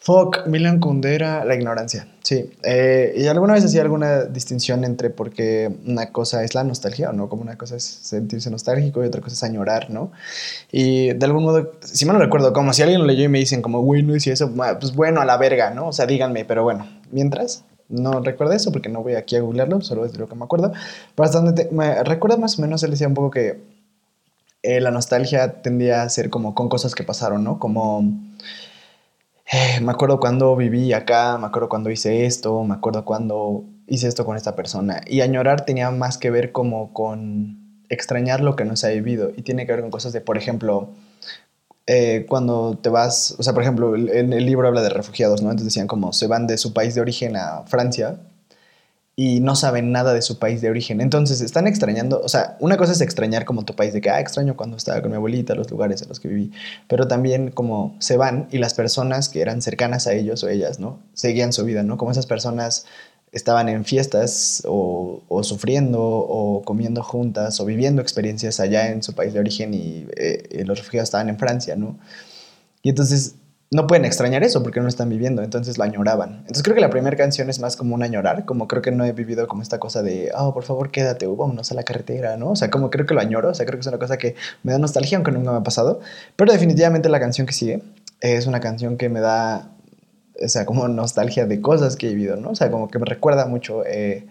Fuck, 0.03 0.47
Milan 0.47 0.81
Kundera, 0.81 1.45
la 1.45 1.55
ignorancia, 1.55 2.09
sí. 2.23 2.50
Eh, 2.62 3.12
y 3.19 3.27
alguna 3.27 3.53
vez 3.53 3.67
hacía 3.67 3.83
alguna 3.83 4.25
distinción 4.25 4.83
entre 4.85 5.11
porque 5.11 5.71
una 5.87 6.11
cosa 6.11 6.43
es 6.43 6.55
la 6.55 6.65
nostalgia, 6.65 7.11
¿o 7.11 7.12
no? 7.12 7.29
Como 7.29 7.43
una 7.43 7.59
cosa 7.59 7.77
es 7.77 7.85
sentirse 7.85 8.50
nostálgico 8.50 9.05
y 9.05 9.09
otra 9.09 9.21
cosa 9.21 9.35
es 9.35 9.43
añorar, 9.43 9.91
¿no? 9.91 10.11
Y 10.73 11.12
de 11.12 11.27
algún 11.27 11.45
modo, 11.45 11.73
si 11.83 12.07
mal 12.07 12.17
no 12.17 12.23
recuerdo, 12.23 12.55
como 12.55 12.73
si 12.73 12.81
alguien 12.81 13.00
lo 13.00 13.07
leyó 13.07 13.25
y 13.25 13.29
me 13.29 13.41
dicen 13.41 13.61
como, 13.61 13.83
güey, 13.83 14.03
no 14.03 14.17
hice 14.17 14.33
eso, 14.33 14.50
pues 14.81 14.95
bueno, 14.95 15.21
a 15.21 15.27
la 15.27 15.37
verga, 15.37 15.71
¿no? 15.71 15.89
O 15.89 15.93
sea, 15.93 16.07
díganme, 16.07 16.47
pero 16.47 16.62
bueno, 16.62 16.87
mientras, 17.11 17.65
no 17.90 18.20
recuerdo 18.20 18.54
eso 18.54 18.73
porque 18.73 18.88
no 18.88 19.02
voy 19.02 19.14
aquí 19.14 19.37
a 19.37 19.40
googlearlo, 19.40 19.80
solo 19.82 20.04
es 20.04 20.12
de 20.12 20.18
lo 20.18 20.28
que 20.28 20.35
me 20.35 20.44
acuerdo. 20.44 20.73
Hasta 21.16 21.40
donde 21.40 21.68
me 21.70 22.02
recuerdo 22.04 22.38
más 22.38 22.59
o 22.59 22.62
menos, 22.62 22.82
él 22.82 22.92
decía 22.92 23.09
un 23.09 23.14
poco 23.14 23.30
que 23.30 23.61
eh, 24.62 24.80
la 24.80 24.90
nostalgia 24.90 25.62
tendía 25.62 26.02
a 26.02 26.09
ser 26.09 26.30
como 26.30 26.54
con 26.54 26.68
cosas 26.68 26.94
que 26.94 27.02
pasaron, 27.02 27.44
¿no? 27.44 27.59
Como 27.59 28.04
eh, 29.52 29.80
me 29.80 29.90
acuerdo 29.90 30.20
cuando 30.20 30.54
viví 30.54 30.92
acá, 30.92 31.37
me 31.38 31.47
acuerdo 31.47 31.68
cuando 31.68 31.90
hice 31.90 32.25
esto, 32.26 32.62
me 32.64 32.75
acuerdo 32.75 33.04
cuando 33.04 33.64
hice 33.88 34.06
esto 34.06 34.25
con 34.25 34.37
esta 34.37 34.54
persona. 34.54 35.00
Y 35.06 35.23
añorar 35.23 35.64
tenía 35.64 35.90
más 35.90 36.18
que 36.18 36.30
ver 36.30 36.52
como 36.52 36.92
con 36.92 37.85
extrañar 37.88 38.40
lo 38.40 38.54
que 38.54 38.64
no 38.64 38.76
se 38.76 38.87
ha 38.87 38.90
vivido 38.90 39.32
y 39.37 39.42
tiene 39.42 39.66
que 39.66 39.73
ver 39.73 39.80
con 39.80 39.90
cosas 39.90 40.12
de, 40.12 40.20
por 40.20 40.38
ejemplo, 40.38 40.90
eh, 41.87 42.27
cuando 42.29 42.79
te 42.81 42.89
vas, 42.89 43.35
o 43.39 43.43
sea, 43.43 43.53
por 43.53 43.63
ejemplo, 43.63 43.95
el 43.95 44.47
libro 44.47 44.69
habla 44.69 44.83
de 44.83 44.91
refugiados, 44.91 45.43
¿no? 45.43 45.51
Entonces 45.51 45.75
decían 45.75 45.87
como 45.87 46.13
se 46.13 46.27
van 46.27 46.47
de 46.47 46.59
su 46.59 46.73
país 46.73 46.95
de 46.95 47.01
origen 47.01 47.37
a 47.37 47.63
Francia 47.67 48.21
y 49.23 49.41
no 49.41 49.55
saben 49.55 49.93
nada 49.93 50.15
de 50.15 50.23
su 50.23 50.39
país 50.39 50.63
de 50.63 50.71
origen. 50.71 51.03
Entonces 51.03 51.43
están 51.43 51.67
extrañando, 51.67 52.23
o 52.23 52.29
sea, 52.31 52.57
una 52.59 52.79
cosa 52.79 52.93
es 52.93 53.03
extrañar 53.03 53.45
como 53.45 53.67
tu 53.67 53.77
país, 53.77 53.93
de 53.93 54.01
que, 54.01 54.09
ah, 54.09 54.19
extraño 54.19 54.57
cuando 54.57 54.79
estaba 54.79 55.03
con 55.03 55.11
mi 55.11 55.17
abuelita, 55.19 55.55
los 55.55 55.71
lugares 55.71 56.01
en 56.01 56.09
los 56.09 56.21
que 56.21 56.29
viví, 56.29 56.53
pero 56.89 57.07
también 57.07 57.51
como 57.51 57.97
se 57.99 58.17
van 58.17 58.49
y 58.51 58.57
las 58.57 58.73
personas 58.73 59.29
que 59.29 59.43
eran 59.43 59.61
cercanas 59.61 60.07
a 60.07 60.15
ellos 60.15 60.43
o 60.43 60.49
ellas, 60.49 60.81
¿no? 60.81 61.01
Seguían 61.13 61.53
su 61.53 61.67
vida, 61.67 61.83
¿no? 61.83 61.99
Como 61.99 62.13
esas 62.13 62.25
personas 62.25 62.87
estaban 63.33 63.69
en 63.69 63.85
fiestas 63.85 64.63
o, 64.67 65.23
sufriendo 65.43 66.03
o 66.03 66.63
comiendo 66.63 67.03
juntas 67.03 67.61
o 67.61 67.65
viviendo 67.65 68.03
experiencias 68.03 68.61
allá 68.61 68.89
en 68.89 69.03
su 69.03 69.15
país 69.15 69.33
de 69.33 69.41
origen 69.41 69.73
y 69.75 70.07
eh, 70.17 70.65
los 70.67 70.79
refugiados 70.79 71.09
estaban 71.09 71.29
en 71.29 71.39
Francia, 71.39 71.77
¿no? 71.77 71.99
Y 72.83 72.91
entonces 72.91 73.37
no 73.73 73.87
pueden 73.87 74.05
extrañar 74.05 74.43
eso 74.43 74.65
porque 74.65 74.81
no 74.81 74.89
están 74.89 75.09
viviendo, 75.09 75.43
entonces 75.43 75.79
lo 75.79 75.85
añoraban. 75.85 76.39
Entonces 76.41 76.65
creo 76.65 76.75
que 76.75 76.81
la 76.81 76.91
primera 76.91 77.17
canción 77.17 77.49
es 77.49 77.61
más 77.61 77.77
como 77.77 77.95
un 77.95 78.03
añorar, 78.03 78.45
como 78.45 78.67
creo 78.67 78.83
que 78.83 78.91
no 78.91 79.05
he 79.05 79.13
vivido 79.13 79.47
como 79.47 79.63
esta 79.63 79.79
cosa 79.79 80.03
de, 80.03 80.33
oh, 80.37 80.53
por 80.53 80.65
favor 80.65 80.91
quédate, 80.91 81.27
o 81.27 81.37
vámonos 81.37 81.71
a 81.71 81.75
la 81.75 81.85
carretera, 81.85 82.37
¿no? 82.37 82.51
O 82.51 82.57
sea, 82.57 82.69
como 82.69 82.91
creo 82.91 83.07
que 83.07 83.15
lo 83.15 83.21
añoro, 83.21 83.51
o 83.51 83.55
sea, 83.55 83.67
creo 83.67 83.79
que 83.79 83.83
es 83.83 83.87
una 83.87 83.99
cosa 83.99 84.19
que 84.19 84.35
me 84.65 84.73
da 84.73 84.79
nostalgia, 84.79 85.19
aunque 85.19 85.31
nunca 85.31 85.53
me 85.53 85.59
ha 85.59 85.63
pasado, 85.63 86.01
pero 86.35 86.53
definitivamente 86.53 87.09
la 87.09 87.21
canción 87.21 87.47
que 87.47 87.53
sigue 87.53 87.83
es 88.21 88.47
una 88.49 88.59
canción 88.59 88.97
que 88.97 89.09
me 89.09 89.21
da 89.21 89.71
o 90.40 90.49
sea, 90.49 90.64
como 90.66 90.88
nostalgia 90.88 91.47
de 91.47 91.61
cosas 91.61 91.97
que 91.97 92.09
he 92.09 92.14
vivido, 92.14 92.37
¿no? 92.37 92.50
O 92.50 92.54
sea, 92.54 92.70
como 92.70 92.88
que 92.88 92.99
me 92.99 93.06
recuerda 93.06 93.47
mucho. 93.47 93.85
Eh, 93.87 94.26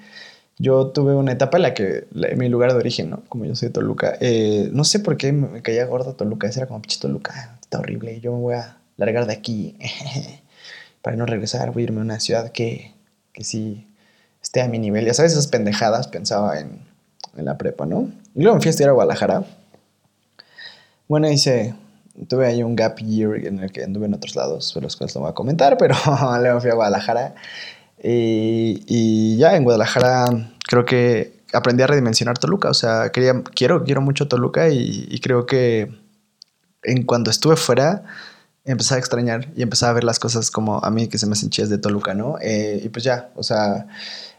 yo 0.58 0.88
tuve 0.88 1.16
una 1.16 1.32
etapa 1.32 1.58
en 1.58 1.64
la 1.64 1.74
que, 1.74 2.08
mi 2.36 2.50
lugar 2.50 2.74
de 2.74 2.80
origen, 2.80 3.10
¿no? 3.10 3.22
Como 3.30 3.46
yo 3.46 3.56
soy 3.56 3.70
Toluca, 3.70 4.18
eh, 4.20 4.70
no 4.74 4.84
sé 4.84 5.00
por 5.00 5.16
qué 5.18 5.32
me 5.32 5.62
caía 5.62 5.86
gorda 5.86 6.14
Toluca, 6.14 6.48
ese 6.48 6.60
era 6.60 6.68
como, 6.68 6.82
pinche 6.82 7.00
Toluca, 7.00 7.58
está 7.62 7.80
horrible, 7.80 8.20
yo 8.20 8.34
me 8.34 8.40
voy 8.40 8.56
a 8.56 8.78
largar 8.98 9.26
de 9.26 9.34
aquí 9.34 9.78
para 11.02 11.16
no 11.16 11.26
regresar, 11.26 11.72
voy 11.72 11.84
a 11.84 11.86
irme 11.86 12.00
a 12.02 12.04
una 12.04 12.20
ciudad 12.20 12.52
que, 12.52 12.94
que 13.32 13.46
sí 13.46 13.88
esté 14.44 14.62
a 14.62 14.68
mi 14.68 14.80
nivel. 14.80 15.06
Ya 15.06 15.14
sabes, 15.14 15.32
esas 15.32 15.48
pendejadas 15.48 16.08
pensaba 16.10 16.60
en, 16.60 16.82
en 17.38 17.46
la 17.46 17.58
prepa, 17.58 17.86
¿no? 17.86 18.12
Y 18.36 18.42
luego 18.42 18.56
me 18.56 18.62
fui 18.62 18.70
a 18.70 18.72
estudiar 18.72 18.90
a 18.90 18.94
Guadalajara. 18.94 19.46
Bueno, 21.08 21.30
hice 21.30 21.74
tuve 22.28 22.48
ahí 22.48 22.64
un 22.64 22.76
gap 22.76 22.98
year 23.00 23.46
en 23.46 23.60
el 23.60 23.72
que 23.72 23.84
anduve 23.84 24.06
en 24.06 24.14
otros 24.14 24.36
lados, 24.36 24.74
de 24.74 24.82
los 24.82 24.96
cuales 24.96 25.16
no 25.16 25.22
voy 25.22 25.30
a 25.32 25.34
comentar, 25.34 25.78
pero 25.78 25.96
luego 26.42 26.62
fui 26.62 26.70
a 26.70 26.76
Guadalajara. 26.76 27.36
Y, 28.02 28.84
y, 28.88 29.38
ya 29.38 29.56
en 29.56 29.64
Guadalajara 29.64 30.26
creo 30.68 30.86
que 30.86 31.40
aprendí 31.54 31.84
a 31.84 31.88
redimensionar 31.88 32.38
Toluca. 32.38 32.70
O 32.70 32.74
sea, 32.74 33.12
quería, 33.12 33.44
quiero, 33.56 33.84
quiero 33.84 34.02
mucho 34.02 34.28
Toluca 34.28 34.70
y, 34.70 35.20
creo 35.22 35.46
que 35.46 35.92
en 36.84 37.04
cuando 37.04 37.30
estuve 37.30 37.56
fuera 37.56 38.04
empecé 38.66 38.96
a 38.96 38.98
extrañar 38.98 39.52
y 39.56 39.64
empecé 39.64 39.86
a 39.86 39.94
ver 39.94 40.04
las 40.04 40.20
cosas 40.20 40.52
como 40.52 40.80
a 40.84 40.92
mí 40.92 41.08
que 41.08 41.18
se 41.18 41.26
me 41.26 41.34
hacen 41.34 41.50
chidas 41.50 41.70
de 41.70 41.78
Toluca, 41.78 42.14
¿no? 42.14 42.38
Eh, 42.42 42.82
y 42.84 42.90
pues 42.90 43.04
ya, 43.04 43.32
o 43.36 43.44
sea, 43.44 43.88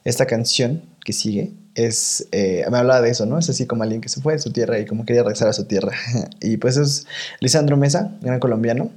esta 0.04 0.26
canción 0.26 0.82
que 1.04 1.12
sigue 1.12 1.52
es, 1.74 2.26
eh, 2.32 2.64
me 2.70 2.78
hablaba 2.78 3.00
de 3.00 3.10
eso, 3.10 3.26
¿no? 3.26 3.38
Es 3.38 3.48
así 3.48 3.66
como 3.66 3.82
alguien 3.82 4.00
que 4.00 4.08
se 4.08 4.20
fue 4.20 4.34
de 4.34 4.38
su 4.38 4.52
tierra 4.52 4.78
y 4.78 4.86
como 4.86 5.04
quería 5.04 5.22
regresar 5.22 5.48
a 5.48 5.52
su 5.52 5.64
tierra. 5.64 5.92
y 6.40 6.56
pues 6.56 6.76
es 6.76 7.06
Lisandro 7.40 7.76
Mesa, 7.76 8.12
gran 8.20 8.40
colombiano. 8.40 8.90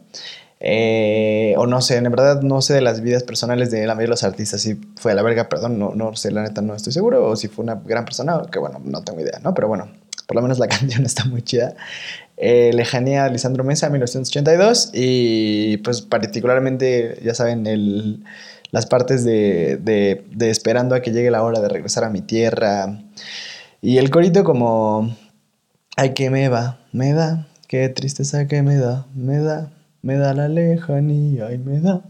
Eh, 0.66 1.56
o 1.58 1.68
no 1.68 1.82
sé, 1.82 1.98
en 1.98 2.04
verdad 2.06 2.42
no 2.42 2.62
sé 2.62 2.74
de 2.74 2.82
las 2.82 3.02
vidas 3.02 3.24
personales 3.24 3.70
de 3.70 3.86
la 3.86 3.96
mayoría 3.96 4.08
de 4.08 4.12
los 4.12 4.24
artistas, 4.24 4.62
si 4.62 4.76
fue 4.96 5.12
a 5.12 5.16
la 5.16 5.22
verga, 5.22 5.50
perdón, 5.50 5.78
no, 5.78 5.94
no 5.94 6.16
sé, 6.16 6.32
la 6.32 6.42
neta 6.42 6.62
no 6.62 6.74
estoy 6.74 6.94
seguro, 6.94 7.28
o 7.28 7.36
si 7.36 7.50
fue 7.50 7.64
una 7.64 7.76
gran 7.76 8.06
persona, 8.06 8.42
que 8.50 8.60
bueno, 8.60 8.80
no 8.82 9.04
tengo 9.04 9.20
idea, 9.20 9.40
¿no? 9.44 9.54
Pero 9.54 9.68
bueno, 9.68 9.90
por 10.26 10.38
lo 10.38 10.42
menos 10.42 10.60
la 10.60 10.68
canción 10.70 11.06
está 11.06 11.26
muy 11.26 11.42
chida. 11.42 11.76
Eh, 12.38 12.72
Lejanía 12.74 13.28
Lisandro 13.28 13.66
Mesa, 13.66 13.90
1982, 13.90 14.92
y 14.94 15.78
pues 15.78 16.02
particularmente, 16.02 17.20
ya 17.22 17.36
saben, 17.36 17.68
el 17.68 18.24
las 18.74 18.88
partes 18.88 19.24
de, 19.24 19.78
de, 19.78 20.50
esperando 20.50 20.96
a 20.96 21.02
que 21.02 21.12
llegue 21.12 21.30
la 21.30 21.44
hora 21.44 21.62
de 21.62 21.70
regresar 21.70 22.04
a 22.04 22.10
mi 22.10 22.22
tierra. 22.22 23.04
Y 23.82 24.00
el 24.00 24.10
corito 24.10 24.44
como, 24.44 25.16
ay 25.96 26.16
que 26.16 26.32
me 26.32 26.50
va, 26.50 26.80
me 26.92 27.14
da, 27.14 27.46
qué 27.68 27.88
tristeza 27.90 28.48
que 28.48 28.64
me 28.64 28.78
da, 28.78 29.06
me 29.14 29.38
da, 29.38 29.72
me 30.02 30.18
da 30.18 30.34
la 30.34 30.48
lejanía 30.48 31.54
y 31.54 31.60
me 31.60 31.82
da. 31.82 32.02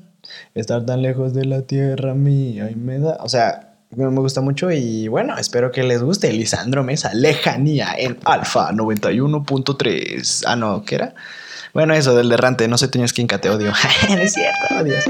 Estar 0.55 0.85
tan 0.85 1.01
lejos 1.01 1.33
de 1.33 1.43
la 1.43 1.63
tierra 1.63 2.13
mía 2.13 2.71
y 2.71 2.75
me 2.75 2.97
da. 2.97 3.17
O 3.19 3.27
sea, 3.27 3.75
me 3.89 4.07
gusta 4.07 4.39
mucho 4.39 4.71
y 4.71 5.09
bueno, 5.09 5.37
espero 5.37 5.69
que 5.69 5.83
les 5.83 6.01
guste. 6.01 6.31
Lisandro 6.31 6.81
Mesa, 6.81 7.13
lejanía 7.13 7.93
en 7.97 8.19
Alfa 8.23 8.71
91.3. 8.71 10.43
Ah, 10.47 10.55
no, 10.55 10.85
¿qué 10.85 10.95
era? 10.95 11.13
Bueno, 11.73 11.93
eso 11.93 12.15
del 12.15 12.29
derrante, 12.29 12.69
no 12.69 12.77
sé, 12.77 12.87
Toño 12.87 13.05
Skin, 13.05 13.27
te 13.27 13.49
odio. 13.49 13.73
es 14.17 14.31
cierto, 14.31 14.75
adiós. 14.77 15.03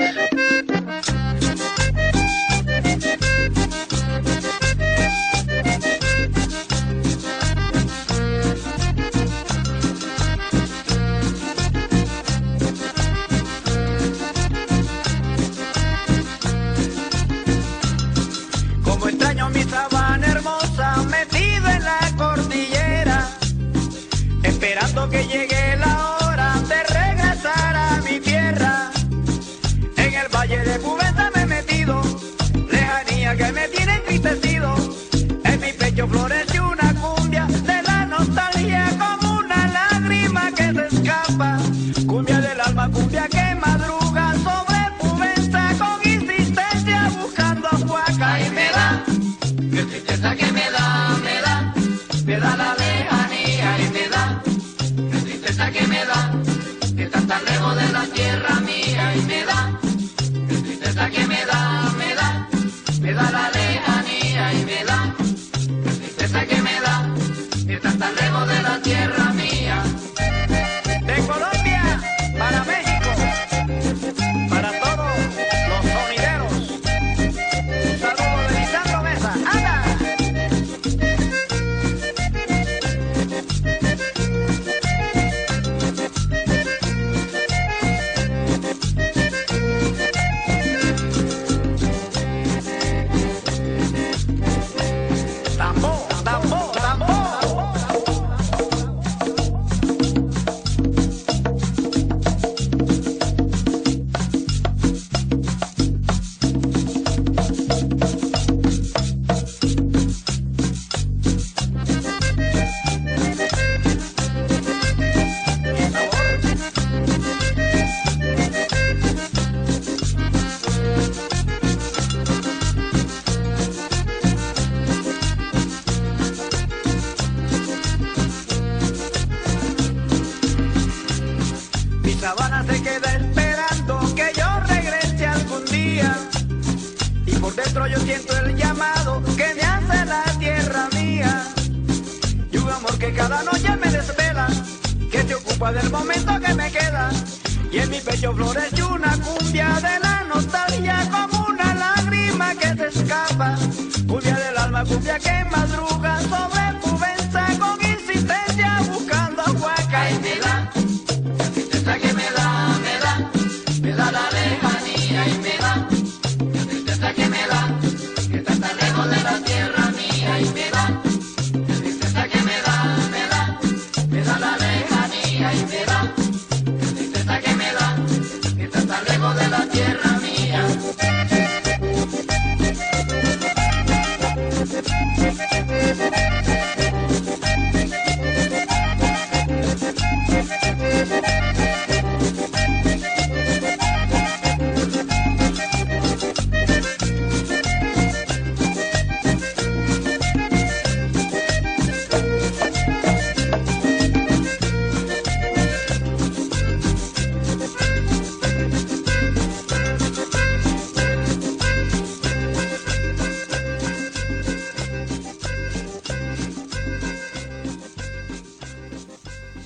que 33.43 33.51
me 33.51 33.67
tiene 33.67 33.82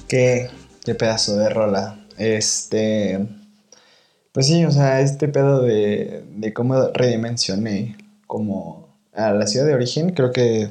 Qué, 0.07 0.49
qué 0.85 0.95
pedazo 0.95 1.37
de 1.37 1.49
rola. 1.49 1.99
Este. 2.17 3.27
Pues 4.31 4.47
sí, 4.47 4.63
o 4.65 4.71
sea, 4.71 5.01
este 5.01 5.27
pedo 5.27 5.61
de, 5.63 6.23
de 6.35 6.53
cómo 6.53 6.89
redimensioné 6.93 7.97
como 8.27 8.87
a 9.13 9.31
la 9.31 9.47
ciudad 9.47 9.65
de 9.65 9.73
origen, 9.73 10.11
creo 10.11 10.31
que 10.31 10.69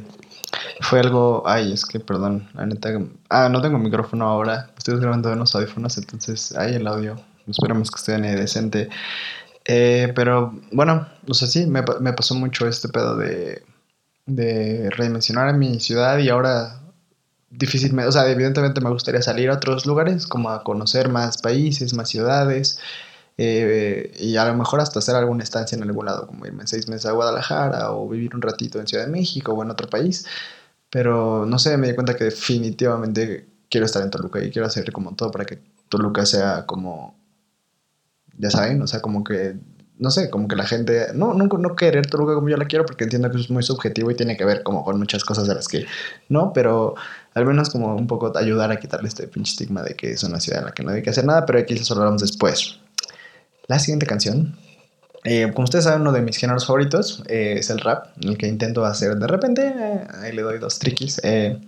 fue 0.81 1.01
algo. 1.01 1.42
Ay, 1.46 1.72
es 1.72 1.85
que 1.85 2.01
perdón, 2.01 2.49
la 2.55 2.66
neta. 2.66 2.90
Ah, 3.29 3.49
no 3.49 3.61
tengo 3.61 3.79
micrófono 3.79 4.27
ahora. 4.27 4.70
Estoy 4.79 4.99
grabando 5.01 5.33
en 5.33 5.38
los 5.40 5.55
audífonos, 5.55 5.99
entonces 5.99 6.55
ahí 6.57 6.75
el 6.75 6.87
audio. 6.87 7.16
Esperamos 7.49 7.90
que 7.90 7.96
esté 7.96 8.18
decente. 8.18 8.88
Eh, 9.64 10.12
pero 10.14 10.55
bueno, 10.72 11.09
o 11.29 11.35
sea, 11.35 11.49
sí, 11.49 11.66
me, 11.66 11.83
me 12.01 12.12
pasó 12.12 12.35
mucho 12.35 12.68
este 12.68 12.88
pedo 12.88 13.16
de, 13.16 13.62
de 14.27 14.90
redimensionar 14.90 15.55
mi 15.57 15.81
ciudad 15.81 16.18
y 16.18 16.29
ahora 16.29 16.81
difícilmente, 17.50 18.09
o 18.09 18.12
sea, 18.12 18.28
evidentemente 18.30 18.80
me 18.80 18.90
gustaría 18.90 19.22
salir 19.22 19.50
a 19.50 19.54
otros 19.54 19.87
lugares, 19.87 20.26
como 20.26 20.50
a 20.50 20.62
conocer 20.62 21.09
más 21.09 21.38
países, 21.38 21.94
más 21.94 22.09
ciudades, 22.09 22.78
eh, 23.38 24.12
y 24.18 24.37
a 24.37 24.46
lo 24.46 24.54
mejor 24.54 24.80
hasta 24.80 24.98
hacer 24.98 25.14
alguna 25.14 25.44
estancia 25.44 25.76
en 25.76 25.82
algún 25.82 26.06
lado, 26.06 26.26
como 26.26 26.46
irme 26.46 26.66
seis 26.66 26.88
meses 26.88 27.06
a 27.06 27.12
Guadalajara 27.12 27.92
o 27.92 28.09
vivir 28.09 28.35
un 28.35 28.42
ratito 28.42 28.80
en 28.80 28.87
Ciudad 28.87 29.04
de 29.04 29.12
México 29.12 29.52
o 29.52 29.62
en 29.62 29.70
otro 29.70 29.88
país. 29.88 30.26
Pero 30.90 31.46
no 31.46 31.59
sé, 31.59 31.76
me 31.76 31.88
di 31.88 31.94
cuenta 31.94 32.16
que 32.16 32.24
definitivamente 32.24 33.48
quiero 33.70 33.87
estar 33.87 34.02
en 34.02 34.11
Toluca 34.11 34.42
y 34.42 34.50
quiero 34.50 34.66
hacer 34.66 34.92
como 34.92 35.14
todo 35.14 35.30
para 35.30 35.44
que 35.44 35.61
Toluca 35.88 36.26
sea 36.26 36.66
como, 36.66 37.18
ya 38.38 38.50
saben, 38.50 38.82
o 38.82 38.87
sea, 38.87 39.00
como 39.00 39.24
que, 39.24 39.56
no 39.98 40.11
sé, 40.11 40.28
como 40.28 40.46
que 40.46 40.56
la 40.56 40.66
gente, 40.66 41.09
no, 41.14 41.32
no, 41.32 41.46
no 41.46 41.76
querer 41.76 42.09
como 42.11 42.48
yo 42.48 42.56
la 42.56 42.66
quiero, 42.66 42.85
porque 42.85 43.04
entiendo 43.04 43.30
que 43.30 43.38
es 43.38 43.50
muy 43.50 43.62
subjetivo 43.62 44.11
y 44.11 44.14
tiene 44.14 44.37
que 44.37 44.44
ver 44.44 44.62
como 44.62 44.85
con 44.85 44.98
muchas 44.98 45.24
cosas 45.24 45.46
de 45.48 45.54
las 45.54 45.68
que 45.68 45.87
no, 46.28 46.52
pero 46.52 46.94
al 47.35 47.46
menos 47.46 47.70
como 47.70 47.94
un 47.94 48.06
poco 48.06 48.37
ayudar 48.37 48.70
a 48.70 48.76
quitarle 48.76 49.09
este 49.09 49.26
pinche 49.26 49.52
estigma 49.52 49.82
de 49.82 49.94
que 49.94 50.12
es 50.12 50.22
una 50.22 50.40
ciudad 50.40 50.61
en 50.61 50.66
la 50.66 50.72
que 50.72 50.82
no 50.82 50.90
hay 50.90 51.02
que 51.02 51.11
hacer 51.11 51.24
nada, 51.24 51.46
pero 51.46 51.59
aquí 51.59 51.74
eso 51.74 51.94
lo 51.94 52.02
hablamos 52.02 52.22
después. 52.22 52.78
La 53.68 53.78
siguiente 53.78 54.06
canción, 54.06 54.56
eh, 55.24 55.50
como 55.54 55.64
ustedes 55.64 55.85
saben, 55.85 56.02
uno 56.02 56.12
de 56.12 56.22
mis 56.22 56.37
géneros 56.37 56.66
favoritos 56.66 57.22
eh, 57.26 57.56
es 57.59 57.70
el 57.70 57.80
rap, 57.80 58.09
el 58.20 58.37
que 58.37 58.48
intento 58.48 58.85
hacer 58.85 59.16
de 59.16 59.26
repente, 59.26 59.66
eh, 59.66 60.06
ahí 60.22 60.32
le 60.32 60.42
doy 60.42 60.59
dos 60.59 60.78
triquis, 60.78 61.20
eh, 61.24 61.59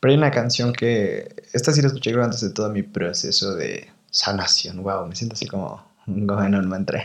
pero 0.00 0.10
hay 0.10 0.18
una 0.18 0.32
canción 0.32 0.72
que, 0.72 1.36
esta 1.52 1.72
sí 1.72 1.80
la 1.80 1.86
escuché 1.88 2.10
creo 2.10 2.24
antes 2.24 2.40
de 2.40 2.50
todo 2.50 2.70
mi 2.70 2.82
proceso 2.82 3.54
de 3.54 3.88
sanación, 4.10 4.82
wow, 4.82 5.06
me 5.06 5.14
siento 5.14 5.34
así 5.34 5.46
como 5.46 5.91
como 6.06 6.42
en 6.42 6.54
un 6.54 6.68
mantra, 6.68 7.04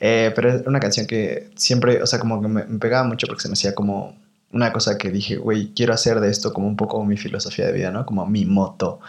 Eh, 0.00 0.32
pero 0.34 0.52
es 0.52 0.66
una 0.66 0.80
canción 0.80 1.06
que 1.06 1.50
siempre, 1.56 2.02
o 2.02 2.06
sea, 2.06 2.18
como 2.18 2.42
que 2.42 2.48
me, 2.48 2.64
me 2.64 2.78
pegaba 2.78 3.06
mucho 3.06 3.26
porque 3.26 3.42
se 3.42 3.48
me 3.48 3.54
hacía 3.54 3.74
como 3.74 4.16
una 4.52 4.72
cosa 4.72 4.98
que 4.98 5.10
dije, 5.10 5.36
güey, 5.36 5.72
quiero 5.74 5.92
hacer 5.94 6.20
de 6.20 6.30
esto 6.30 6.52
como 6.52 6.66
un 6.66 6.76
poco 6.76 7.04
mi 7.04 7.16
filosofía 7.16 7.66
de 7.66 7.72
vida, 7.72 7.90
¿no? 7.90 8.06
Como 8.06 8.26
mi 8.26 8.44
moto. 8.44 9.00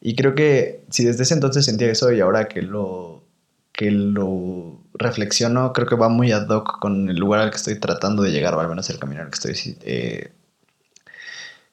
Y 0.00 0.14
creo 0.16 0.34
que 0.34 0.84
si 0.90 1.04
desde 1.04 1.24
ese 1.24 1.34
entonces 1.34 1.64
sentía 1.64 1.90
eso 1.90 2.12
y 2.12 2.20
ahora 2.20 2.48
que 2.48 2.62
lo, 2.62 3.24
que 3.72 3.90
lo 3.90 4.80
reflexiono, 4.94 5.72
creo 5.72 5.86
que 5.86 5.96
va 5.96 6.08
muy 6.08 6.32
ad 6.32 6.48
hoc 6.48 6.78
con 6.80 7.08
el 7.10 7.16
lugar 7.16 7.40
al 7.40 7.50
que 7.50 7.56
estoy 7.56 7.78
tratando 7.78 8.22
de 8.22 8.30
llegar, 8.32 8.54
o 8.54 8.60
al 8.60 8.68
menos 8.68 8.90
el 8.90 8.98
camino 8.98 9.22
al 9.22 9.30
que 9.30 9.34
estoy 9.34 9.76
eh, 9.82 10.32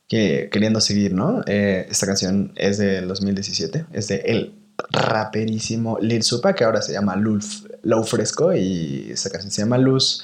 que, 0.07 0.49
queriendo 0.51 0.81
seguir, 0.81 1.13
¿no? 1.13 1.43
Eh, 1.47 1.87
esta 1.89 2.05
canción 2.05 2.53
es 2.55 2.77
del 2.77 3.07
2017, 3.07 3.85
es 3.93 4.07
de 4.07 4.17
el 4.25 4.53
raperísimo 4.91 5.97
Lil 5.99 6.23
Supa, 6.23 6.53
que 6.53 6.63
ahora 6.63 6.81
se 6.81 6.93
llama 6.93 7.15
Lulf, 7.15 7.65
Low 7.83 8.03
Fresco, 8.03 8.53
y 8.53 9.09
esta 9.11 9.29
canción 9.29 9.51
se 9.51 9.61
llama 9.61 9.77
Luz. 9.77 10.23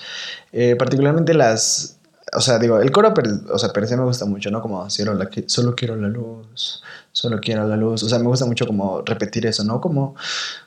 Eh, 0.51 0.75
particularmente 0.75 1.33
las, 1.33 1.97
o 2.33 2.41
sea, 2.41 2.59
digo, 2.59 2.79
el 2.79 2.91
coro, 2.91 3.13
per, 3.13 3.27
o 3.51 3.57
sea, 3.57 3.69
per 3.73 3.87
se 3.87 3.97
me 3.97 4.03
gusta 4.03 4.25
mucho, 4.25 4.51
¿no? 4.51 4.61
Como 4.61 4.89
solo, 4.89 5.13
la, 5.13 5.29
solo 5.47 5.75
quiero 5.75 5.95
la 5.95 6.07
luz, 6.07 6.81
solo 7.11 7.39
quiero 7.39 7.67
la 7.67 7.77
luz. 7.77 8.03
O 8.03 8.09
sea, 8.09 8.19
me 8.19 8.27
gusta 8.27 8.45
mucho 8.45 8.65
como 8.65 9.01
repetir 9.01 9.45
eso, 9.45 9.63
¿no? 9.63 9.81
Como, 9.81 10.15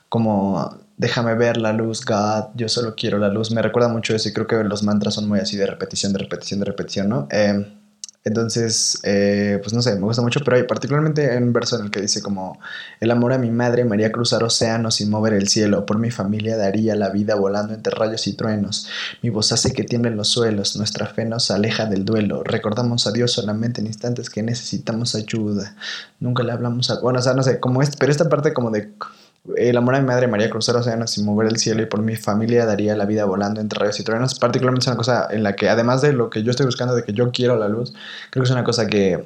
como 0.09 0.77
déjame 0.97 1.35
ver 1.35 1.57
la 1.57 1.73
luz, 1.73 2.05
God, 2.05 2.55
yo 2.55 2.69
solo 2.69 2.95
quiero 2.95 3.17
la 3.17 3.29
luz. 3.29 3.51
Me 3.51 3.61
recuerda 3.61 3.89
mucho 3.89 4.15
eso 4.15 4.29
y 4.29 4.33
creo 4.33 4.47
que 4.47 4.63
los 4.63 4.83
mantras 4.83 5.13
son 5.13 5.27
muy 5.27 5.39
así 5.39 5.57
de 5.57 5.65
repetición, 5.65 6.13
de 6.13 6.19
repetición, 6.19 6.59
de 6.59 6.65
repetición, 6.65 7.09
¿no? 7.09 7.27
Eh, 7.31 7.65
entonces, 8.25 8.99
eh, 9.03 9.59
pues 9.61 9.71
no 9.71 9.83
sé, 9.83 9.93
me 9.95 10.01
gusta 10.01 10.23
mucho, 10.23 10.39
pero 10.43 10.57
hay 10.57 10.63
particularmente 10.63 11.37
un 11.37 11.53
verso 11.53 11.77
en 11.77 11.85
el 11.85 11.91
que 11.91 12.01
dice 12.01 12.23
como, 12.23 12.59
el 12.99 13.11
amor 13.11 13.33
a 13.33 13.37
mi 13.37 13.51
madre 13.51 13.85
me 13.85 13.95
haría 13.95 14.11
cruzar 14.11 14.43
océanos 14.43 14.99
y 14.99 15.05
mover 15.05 15.33
el 15.33 15.47
cielo, 15.47 15.85
por 15.85 15.99
mi 15.99 16.09
familia 16.09 16.57
daría 16.57 16.95
la 16.95 17.09
vida 17.09 17.35
volando 17.35 17.75
entre 17.75 17.93
rayos 17.93 18.25
y 18.25 18.33
truenos, 18.33 18.89
mi 19.21 19.29
voz 19.29 19.51
hace 19.51 19.73
que 19.73 19.83
tiemblen 19.83 20.17
los 20.17 20.29
suelos, 20.29 20.75
nuestra 20.75 21.05
fe 21.05 21.23
nos 21.23 21.51
aleja 21.51 21.85
del 21.85 22.03
duelo, 22.03 22.43
recordamos 22.43 23.05
a 23.05 23.11
Dios 23.11 23.31
solamente 23.31 23.81
en 23.81 23.87
instantes 23.87 24.31
que 24.31 24.41
necesitamos 24.41 25.13
ayuda, 25.13 25.75
nunca 26.19 26.41
le 26.41 26.51
hablamos 26.51 26.89
a... 26.89 26.99
Bueno, 27.01 27.19
o 27.19 27.21
sea, 27.21 27.35
no 27.35 27.43
sé, 27.43 27.59
como 27.59 27.83
es, 27.83 27.95
pero 27.95 28.11
esta 28.11 28.27
parte 28.27 28.53
como 28.53 28.71
de... 28.71 28.91
El 29.55 29.77
amor 29.77 29.95
a 29.95 29.99
mi 29.99 30.07
madre 30.07 30.27
me 30.27 30.35
haría 30.35 30.49
cruzar 30.49 30.75
océanos 30.75 31.17
y 31.17 31.23
mover 31.23 31.47
el 31.47 31.57
cielo 31.57 31.81
y 31.81 31.85
por 31.85 32.01
mi 32.01 32.15
familia 32.15 32.65
daría 32.65 32.95
la 32.95 33.05
vida 33.05 33.25
volando 33.25 33.61
entre 33.61 33.79
rayos 33.79 33.99
y 33.99 34.03
truenos. 34.03 34.39
Particularmente 34.39 34.85
es 34.85 34.87
una 34.87 34.97
cosa 34.97 35.27
en 35.29 35.43
la 35.43 35.55
que, 35.55 35.69
además 35.69 36.01
de 36.01 36.13
lo 36.13 36.29
que 36.29 36.43
yo 36.43 36.51
estoy 36.51 36.65
buscando, 36.65 36.95
de 36.95 37.03
que 37.03 37.13
yo 37.13 37.31
quiero 37.31 37.55
la 37.55 37.67
luz, 37.67 37.93
creo 38.31 38.43
que 38.43 38.47
es 38.47 38.51
una 38.51 38.63
cosa 38.63 38.87
que 38.87 39.23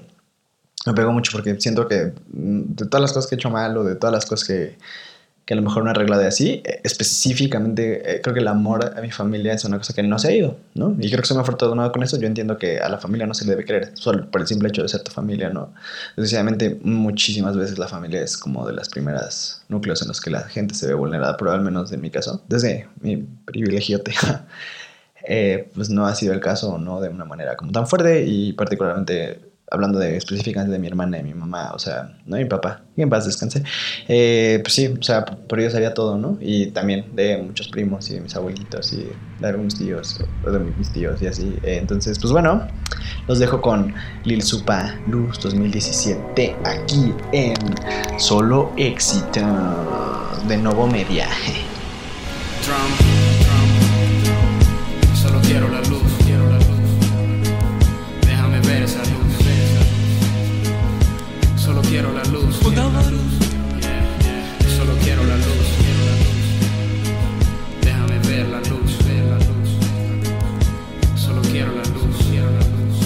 me 0.86 0.94
pegó 0.94 1.12
mucho 1.12 1.32
porque 1.32 1.60
siento 1.60 1.88
que 1.88 2.14
de 2.28 2.86
todas 2.86 3.02
las 3.02 3.14
cosas 3.14 3.30
que 3.30 3.36
he 3.36 3.38
hecho 3.38 3.50
mal 3.50 3.76
o 3.78 3.84
de 3.84 3.96
todas 3.96 4.14
las 4.14 4.26
cosas 4.26 4.48
que, 4.48 4.78
que 5.50 5.54
a 5.54 5.58
lo 5.58 5.64
mejor 5.64 5.88
he 5.88 5.90
arreglado 5.90 6.22
de 6.22 6.28
así, 6.28 6.62
específicamente 6.84 8.18
eh, 8.18 8.22
creo 8.22 8.36
que 8.36 8.40
el 8.40 8.48
amor 8.48 8.94
a 8.96 9.02
mi 9.02 9.10
familia 9.10 9.52
es 9.52 9.66
una 9.66 9.80
cosa 9.80 9.96
que 9.96 10.04
no 10.04 10.20
se 10.20 10.28
ha 10.28 10.32
ido, 10.32 10.58
¿no? 10.76 10.96
Y 11.00 11.10
creo 11.10 11.22
que 11.22 11.28
se 11.28 11.34
me 11.34 11.40
ha 11.40 11.42
afortunado 11.42 11.92
con 11.92 12.04
eso. 12.04 12.20
Yo 12.20 12.28
entiendo 12.28 12.60
que 12.60 12.78
a 12.78 12.88
la 12.88 13.00
familia 13.00 13.26
no 13.26 13.34
se 13.34 13.46
le 13.46 13.54
debe 13.54 13.66
querer 13.66 13.90
solo 13.96 14.30
por 14.30 14.42
el 14.42 14.48
simple 14.48 14.70
hecho 14.70 14.84
de 14.84 14.90
ser 14.90 15.02
tu 15.02 15.10
familia, 15.10 15.50
¿no? 15.50 15.74
Desgraciadamente, 16.16 16.80
muchísimas 16.84 17.58
veces 17.58 17.80
la 17.80 17.88
familia 17.88 18.22
es 18.22 18.38
como 18.38 18.68
de 18.68 18.74
las 18.74 18.90
primeras 18.90 19.64
núcleos 19.70 20.04
en 20.04 20.10
los 20.10 20.22
que 20.22 20.30
la 20.30 20.42
gente 20.42 20.76
se 20.76 20.86
ve 20.86 20.94
vulnerada, 20.94 21.36
pero 21.36 21.52
al 21.52 21.62
menos 21.62 21.92
en 21.92 22.02
mi 22.02 22.12
caso, 22.12 22.44
desde 22.48 22.88
mi 23.02 23.18
privilegio, 23.18 24.04
eh, 25.28 25.68
pues 25.74 25.90
no 25.90 26.06
ha 26.06 26.14
sido 26.14 26.36
el 26.36 26.42
caso, 26.42 26.78
no 26.78 27.02
de 27.02 27.10
una 27.10 27.26
manera 27.26 27.58
como 27.58 27.72
tan 27.72 27.88
fuerte 27.88 28.24
y 28.24 28.54
particularmente 28.54 29.49
hablando 29.72 30.00
de 30.00 30.18
específicamente 30.18 30.72
de 30.72 30.80
mi 30.80 30.88
hermana 30.88 31.20
y 31.20 31.24
mi 31.24 31.34
mamá, 31.34 31.72
o 31.74 31.80
sea, 31.80 32.18
no 32.26 32.38
mi 32.38 32.46
papá, 32.46 32.82
que 32.96 33.02
en 33.04 33.10
paz 33.10 33.26
descanse, 33.26 33.64
eh, 34.08 34.60
pues 34.64 34.74
sí, 34.74 34.88
o 34.88 35.04
sea, 35.04 35.26
por 35.26 35.60
ellos 35.60 35.76
haría 35.76 35.94
todo, 35.94 36.18
¿no? 36.18 36.38
Y 36.42 36.68
también 36.68 37.06
de 37.16 37.38
muchos 37.38 37.68
primos 37.70 38.10
y 38.10 38.16
de 38.16 38.22
mis 38.22 38.36
abuelitos 38.36 38.94
y 38.94 39.08
de 39.40 39.48
algunos 39.48 39.76
tíos, 39.76 40.20
de 40.46 40.60
mis 40.60 40.90
tíos 40.92 41.22
y 41.22 41.28
así. 41.28 41.56
Eh, 41.64 41.78
entonces, 41.78 42.20
pues 42.20 42.32
bueno, 42.32 42.68
los 43.28 43.40
dejo 43.40 43.62
con 43.62 43.94
Lil 44.24 44.42
Supa 44.42 44.96
Luz 45.08 45.40
2017 45.40 46.56
aquí 46.64 47.14
en 47.32 47.56
Solo 48.18 48.72
Éxito 48.78 49.42
de 50.48 50.58
Novo 50.58 50.88
Media. 50.88 51.28
Drum, 52.66 53.19
la 62.66 63.10
luz. 63.10 63.34
Solo 64.78 64.94
quiero 65.04 65.24
la 65.24 65.36
luz. 65.36 65.68
Déjame 67.82 68.20
ver 68.20 68.48
la 68.48 68.60
luz, 68.60 68.98
ver 69.06 69.26
la 69.26 69.38
luz. 69.38 69.70
Solo 71.16 71.42
quiero 71.42 71.72
la 71.74 71.84
luz, 71.84 72.16
quiero 72.30 72.50
la 72.52 72.60
luz. 72.60 72.98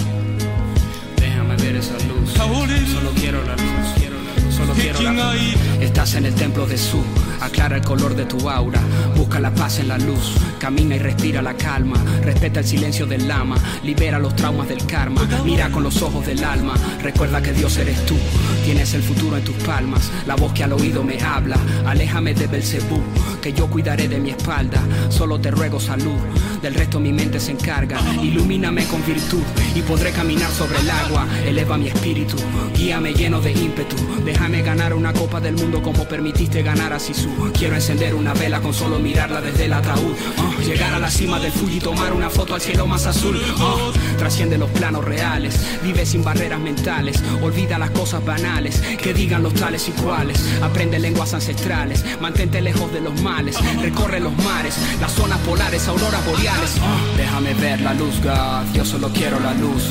Déjame 1.16 1.56
ver 1.56 1.76
esa 1.76 1.94
luz. 2.08 2.30
Solo 2.34 3.10
quiero 3.14 3.42
la 3.44 3.56
luz. 3.56 4.54
Solo 4.54 4.72
quiero 4.74 5.00
la 5.02 5.34
luz. 5.34 5.54
Estás 5.80 6.14
en 6.14 6.26
el 6.26 6.34
templo 6.34 6.66
de 6.66 6.78
Su, 6.78 7.02
aclara 7.40 7.76
el 7.76 7.82
color 7.82 8.14
de 8.14 8.24
tu 8.24 8.48
aura, 8.48 8.80
busca 9.16 9.40
la 9.40 9.52
paz 9.54 9.78
en 9.78 9.88
la 9.88 9.98
luz, 9.98 10.34
camina 10.58 10.96
y 10.96 10.98
respira 10.98 11.42
la 11.42 11.54
calma, 11.54 11.96
respeta 12.22 12.60
el 12.60 12.66
silencio 12.66 13.06
del 13.06 13.28
lama, 13.28 13.56
libera 13.82 14.18
los 14.18 14.34
traumas 14.34 14.68
del 14.68 14.84
karma, 14.86 15.22
mira 15.44 15.70
con 15.70 15.82
los 15.82 16.02
ojos 16.02 16.26
del 16.26 16.42
alma, 16.42 16.74
recuerda 17.02 17.42
que 17.42 17.52
Dios 17.52 17.76
eres 17.76 18.04
tú, 18.06 18.16
tienes 18.64 18.94
el 18.94 19.02
futuro 19.02 19.36
en 19.36 19.44
tus 19.44 19.54
palmas, 19.56 20.10
la 20.26 20.36
voz 20.36 20.54
que 20.54 20.64
al 20.64 20.72
oído 20.72 21.04
me 21.04 21.20
habla, 21.22 21.58
aléjame 21.84 22.32
de 22.32 22.46
Belcebú, 22.46 22.98
que 23.42 23.52
yo 23.52 23.66
cuidaré 23.68 24.08
de 24.08 24.18
mi 24.18 24.30
espalda, 24.30 24.80
solo 25.10 25.38
te 25.38 25.50
ruego 25.50 25.78
salud, 25.78 26.16
del 26.62 26.74
resto 26.74 26.98
mi 26.98 27.12
mente 27.12 27.38
se 27.40 27.52
encarga, 27.52 28.00
ilumíname 28.22 28.86
con 28.86 29.04
virtud 29.04 29.42
y 29.74 29.82
podré 29.82 30.12
caminar 30.12 30.50
sobre 30.50 30.78
el 30.78 30.90
agua, 30.90 31.26
eleva 31.46 31.76
mi 31.76 31.88
espíritu, 31.88 32.36
guíame 32.74 33.12
lleno 33.12 33.38
de 33.42 33.52
ímpetu, 33.52 33.96
déjame 34.24 34.62
ganar 34.62 34.94
una 34.94 35.12
copa 35.12 35.40
del 35.40 35.56
mundo 35.56 35.82
como 35.82 36.08
permitiste 36.08 36.62
ganar 36.62 36.94
a 36.94 36.98
Sisu, 36.98 37.28
quiero 37.52 37.74
encender 37.74 38.14
una 38.14 38.32
vela 38.32 38.60
con 38.62 38.72
solo 38.72 38.98
mirarla 38.98 39.42
desde 39.42 39.66
el 39.66 39.74
ataúd, 39.74 40.14
Ah, 40.38 40.50
llegar 40.66 40.94
a 40.94 40.98
la 40.98 41.10
cima 41.10 41.38
del 41.38 41.52
Fuji 41.52 41.76
y 41.76 41.80
tomar 41.80 42.14
una 42.14 42.30
foto 42.30 42.54
al 42.54 42.62
cielo 42.62 42.86
más 42.86 43.04
azul, 43.04 43.38
Ah, 43.58 43.90
trasciende 44.16 44.56
los 44.56 44.70
planos 44.70 45.04
reales, 45.04 45.54
vive 45.82 46.06
sin 46.06 46.24
barreras 46.24 46.60
mentales, 46.60 47.22
olvida 47.42 47.78
las 47.78 47.90
cosas 47.90 48.24
banales, 48.24 48.53
que 49.02 49.12
digan 49.12 49.42
los 49.42 49.54
tales 49.54 49.88
y 49.88 49.92
cuales, 49.92 50.38
aprende 50.62 50.98
lenguas 50.98 51.34
ancestrales, 51.34 52.04
mantente 52.20 52.60
lejos 52.60 52.92
de 52.92 53.00
los 53.00 53.20
males, 53.20 53.56
recorre 53.80 54.20
los 54.20 54.36
mares, 54.44 54.76
las 55.00 55.12
zonas 55.12 55.38
polares, 55.40 55.88
auroras 55.88 56.24
boreales, 56.24 56.74
déjame 57.16 57.54
ver 57.54 57.80
la 57.80 57.94
luz, 57.94 58.20
God, 58.22 58.72
yo 58.72 58.84
solo 58.84 59.08
quiero 59.10 59.40
la 59.40 59.54
luz, 59.54 59.82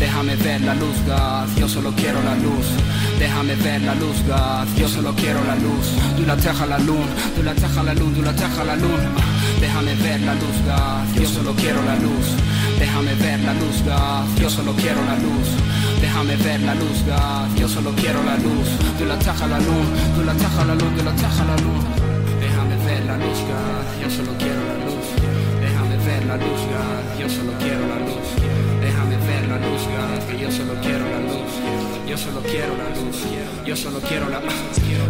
déjame 0.00 0.34
ver 0.36 0.62
la 0.62 0.74
luz, 0.74 0.96
God, 1.06 1.58
yo 1.58 1.68
solo 1.68 1.92
quiero 1.92 2.22
la 2.22 2.34
luz. 2.36 2.66
Déjame 3.18 3.54
ver 3.56 3.80
la 3.80 3.94
luz, 3.94 4.16
God, 4.28 4.68
yo 4.76 4.88
solo 4.88 5.14
quiero 5.14 5.42
la 5.44 5.56
luz. 5.56 5.86
Du 6.18 6.26
la 6.26 6.36
teja 6.36 6.66
la 6.66 6.78
luz, 6.78 7.06
du 7.34 7.42
la 7.42 7.54
teja 7.54 7.82
la 7.82 7.94
luz, 7.94 8.14
du 8.14 8.22
la 8.22 8.32
teja 8.34 8.62
la 8.62 8.76
luz. 8.76 9.00
Déjame 9.58 9.94
ver 9.94 10.20
la 10.20 10.34
luz, 10.34 10.56
God, 10.66 11.22
yo 11.22 11.26
solo 11.26 11.54
quiero 11.54 11.82
la 11.82 11.96
luz. 11.96 12.26
Déjame 12.78 13.14
ver 13.14 13.40
la 13.40 13.54
luz, 13.54 13.82
God, 13.84 14.40
yo 14.40 14.50
solo 14.50 14.72
quiero 14.74 15.00
la 15.04 15.16
luz. 15.16 15.48
Déjame 16.00 16.36
ver 16.36 16.60
la 16.60 16.74
luz, 16.74 17.02
God, 17.06 17.58
yo 17.58 17.68
solo 17.68 17.90
quiero 17.92 18.22
la 18.22 18.36
luz. 18.36 18.68
Du 18.98 19.04
la 19.06 19.18
teja 19.18 19.46
la 19.46 19.58
luz, 19.58 19.86
du 20.16 20.24
la 20.24 20.34
teja 20.34 20.64
la 20.64 20.74
luz, 20.74 20.96
du 20.96 21.02
la 21.04 21.12
teja 21.12 21.44
la 21.44 21.56
luz. 21.56 21.84
Déjame 22.40 22.76
ver 22.84 23.04
la 23.06 23.16
luz, 23.16 23.38
God, 23.50 23.86
yo 24.02 24.10
solo 24.10 24.32
quiero 24.38 24.60
la 24.70 24.76
luz. 24.84 25.06
Déjame 25.60 25.96
ver 26.04 26.24
la 26.26 26.36
luz, 26.36 26.60
God, 26.72 27.20
yo 27.20 27.28
solo 27.28 27.52
quiero 27.58 27.82
la 27.88 27.98
luz. 28.06 28.55
Luz, 29.76 30.40
yo 30.40 30.50
solo 30.50 30.74
quiero 30.80 31.04
la 31.10 31.20
luz. 31.20 31.86
Yo 32.08 32.16
solo 32.16 32.40
quiero 32.40 32.76
la 32.76 32.88
luz, 32.90 33.16
yo 33.66 33.76
solo 33.76 34.00
quiero 34.00 34.28
la 34.28 34.40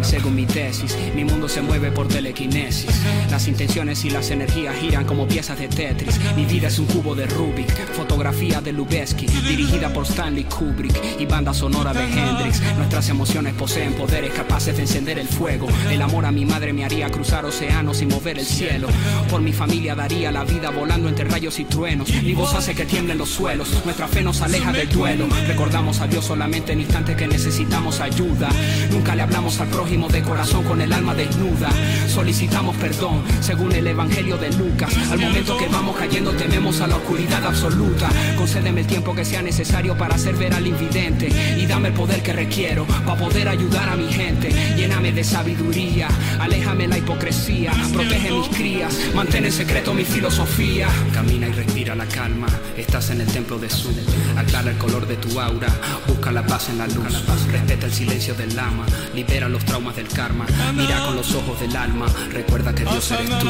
Según 0.01 0.33
mi 0.33 0.47
tesis, 0.47 0.97
mi 1.15 1.23
mundo 1.23 1.47
se 1.47 1.61
mueve 1.61 1.91
por 1.91 2.07
telequinesis. 2.07 2.89
Las 3.29 3.47
intenciones 3.47 4.03
y 4.03 4.09
las 4.09 4.31
energías 4.31 4.75
giran 4.77 5.05
como 5.05 5.27
piezas 5.27 5.59
de 5.59 5.67
Tetris. 5.67 6.19
Mi 6.35 6.45
vida 6.45 6.69
es 6.69 6.79
un 6.79 6.87
cubo 6.87 7.13
de 7.13 7.27
Rubik, 7.27 7.71
fotografía 7.93 8.61
de 8.61 8.73
Lubeski, 8.73 9.27
dirigida 9.27 9.93
por 9.93 10.05
Stanley 10.05 10.45
Kubrick 10.45 11.19
y 11.19 11.25
banda 11.27 11.53
sonora 11.53 11.93
de 11.93 12.03
Hendrix. 12.03 12.61
Nuestras 12.77 13.09
emociones 13.09 13.53
poseen 13.53 13.93
poderes 13.93 14.33
capaces 14.33 14.75
de 14.75 14.81
encender 14.81 15.19
el 15.19 15.27
fuego. 15.27 15.67
El 15.91 16.01
amor 16.01 16.25
a 16.25 16.31
mi 16.31 16.45
madre 16.45 16.73
me 16.73 16.83
haría 16.83 17.11
cruzar 17.11 17.45
océanos 17.45 18.01
y 18.01 18.07
mover 18.07 18.39
el 18.39 18.45
cielo. 18.45 18.87
Por 19.29 19.41
mi 19.41 19.53
familia 19.53 19.93
daría 19.93 20.31
la 20.31 20.43
vida 20.43 20.71
volando 20.71 21.09
entre 21.09 21.25
rayos 21.25 21.59
y 21.59 21.65
truenos. 21.65 22.09
Mi 22.23 22.33
voz 22.33 22.55
hace 22.55 22.73
que 22.73 22.85
tiemblen 22.85 23.19
los 23.19 23.29
suelos. 23.29 23.69
Nuestra 23.85 24.07
fe 24.07 24.23
nos 24.23 24.41
aleja 24.41 24.56
del 24.65 24.89
duelo. 24.89 25.27
Recordamos 25.47 26.01
a 26.01 26.07
Dios 26.07 26.25
solamente 26.25 26.73
en 26.73 26.81
instantes 26.81 27.15
que 27.15 27.27
necesitamos 27.27 27.99
ayuda. 27.99 28.49
Nunca 28.91 29.15
le 29.15 29.21
hablamos 29.21 29.59
al 29.59 29.67
prójimo 29.67 30.07
de 30.07 30.21
corazón 30.21 30.63
con 30.63 30.81
el 30.81 30.91
alma 30.91 31.13
desnuda. 31.13 31.69
Solicitamos 32.07 32.75
perdón 32.77 33.21
según 33.39 33.71
el 33.71 33.87
Evangelio 33.87 34.37
de 34.37 34.51
Lucas. 34.51 34.91
Al 35.11 35.19
momento 35.19 35.57
que 35.57 35.67
vamos 35.67 35.95
cayendo 35.95 36.31
tememos 36.31 36.81
a 36.81 36.87
la 36.87 36.95
oscuridad 36.95 37.45
absoluta. 37.45 38.09
Concédeme 38.35 38.81
el 38.81 38.87
tiempo 38.87 39.13
que 39.13 39.23
sea 39.23 39.41
necesario 39.41 39.95
para 39.95 40.15
hacer 40.15 40.35
ver 40.35 40.53
al 40.53 40.65
invidente. 40.65 41.29
Y 41.57 41.65
dame 41.65 41.89
el 41.89 41.93
poder 41.93 42.23
que 42.23 42.33
requiero 42.33 42.85
para 43.05 43.19
poder 43.19 43.47
ayudar 43.47 43.89
a 43.89 43.95
mi 43.95 44.11
gente. 44.11 44.49
Lléname 44.75 45.11
de 45.11 45.23
sabiduría. 45.23 46.07
Aléjame 46.39 46.87
la 46.87 46.97
hipocresía. 46.97 47.71
Protege 47.93 48.31
mis 48.31 48.47
crías. 48.49 48.97
Mantén 49.13 49.45
en 49.45 49.51
secreto 49.51 49.93
mi 49.93 50.03
filosofía. 50.03 50.87
Camina 51.13 51.47
y 51.47 51.51
respira 51.51 51.95
la 51.95 52.05
calma. 52.05 52.47
Estás 52.75 53.11
en 53.11 53.21
el 53.21 53.27
templo 53.27 53.57
de 53.59 53.69
Su. 53.69 53.87
Aclara 54.47 54.71
el 54.71 54.77
color 54.77 55.05
de 55.05 55.17
tu 55.17 55.39
aura. 55.39 55.67
Busca 56.07 56.31
la 56.31 56.45
paz 56.45 56.69
en 56.69 56.77
la 56.77 56.87
luz. 56.87 57.23
Respeta 57.51 57.85
el 57.85 57.93
silencio 57.93 58.33
del 58.33 58.55
lama. 58.55 58.85
Libera 59.13 59.49
los 59.49 59.63
traumas 59.65 59.95
del 59.97 60.07
karma. 60.07 60.45
Mira 60.73 61.05
con 61.05 61.17
los 61.17 61.33
ojos 61.35 61.59
del 61.59 61.75
alma. 61.75 62.05
Recuerda 62.31 62.73
que 62.73 62.85
Dios 62.85 63.11
eres 63.11 63.29
tú. 63.39 63.47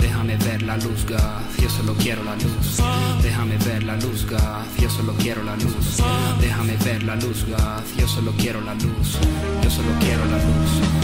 Déjame 0.00 0.36
ver 0.36 0.62
la 0.62 0.76
luz, 0.76 1.04
God. 1.08 1.60
Yo 1.60 1.68
solo 1.68 1.94
quiero 1.94 2.22
la 2.22 2.36
luz. 2.36 2.80
Déjame 3.20 3.58
ver 3.58 3.82
la 3.82 3.96
luz, 3.96 4.26
God. 4.26 4.80
Yo 4.80 4.88
solo 4.88 5.12
quiero 5.18 5.42
la 5.42 5.56
luz. 5.56 6.00
Déjame 6.40 6.76
ver 6.84 7.02
la 7.02 7.16
luz, 7.16 7.44
God. 7.44 7.82
Yo 7.98 8.06
solo 8.06 8.32
quiero 8.38 8.60
la 8.60 8.74
luz. 8.74 9.18
Yo 9.62 9.70
solo 9.70 9.90
quiero 9.98 10.24
la 10.26 10.36
luz. 10.36 10.97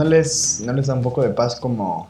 ¿No 0.00 0.06
les, 0.08 0.62
¿No 0.64 0.72
les 0.72 0.86
da 0.86 0.94
un 0.94 1.02
poco 1.02 1.20
de 1.20 1.28
paz 1.28 1.60
como, 1.60 2.08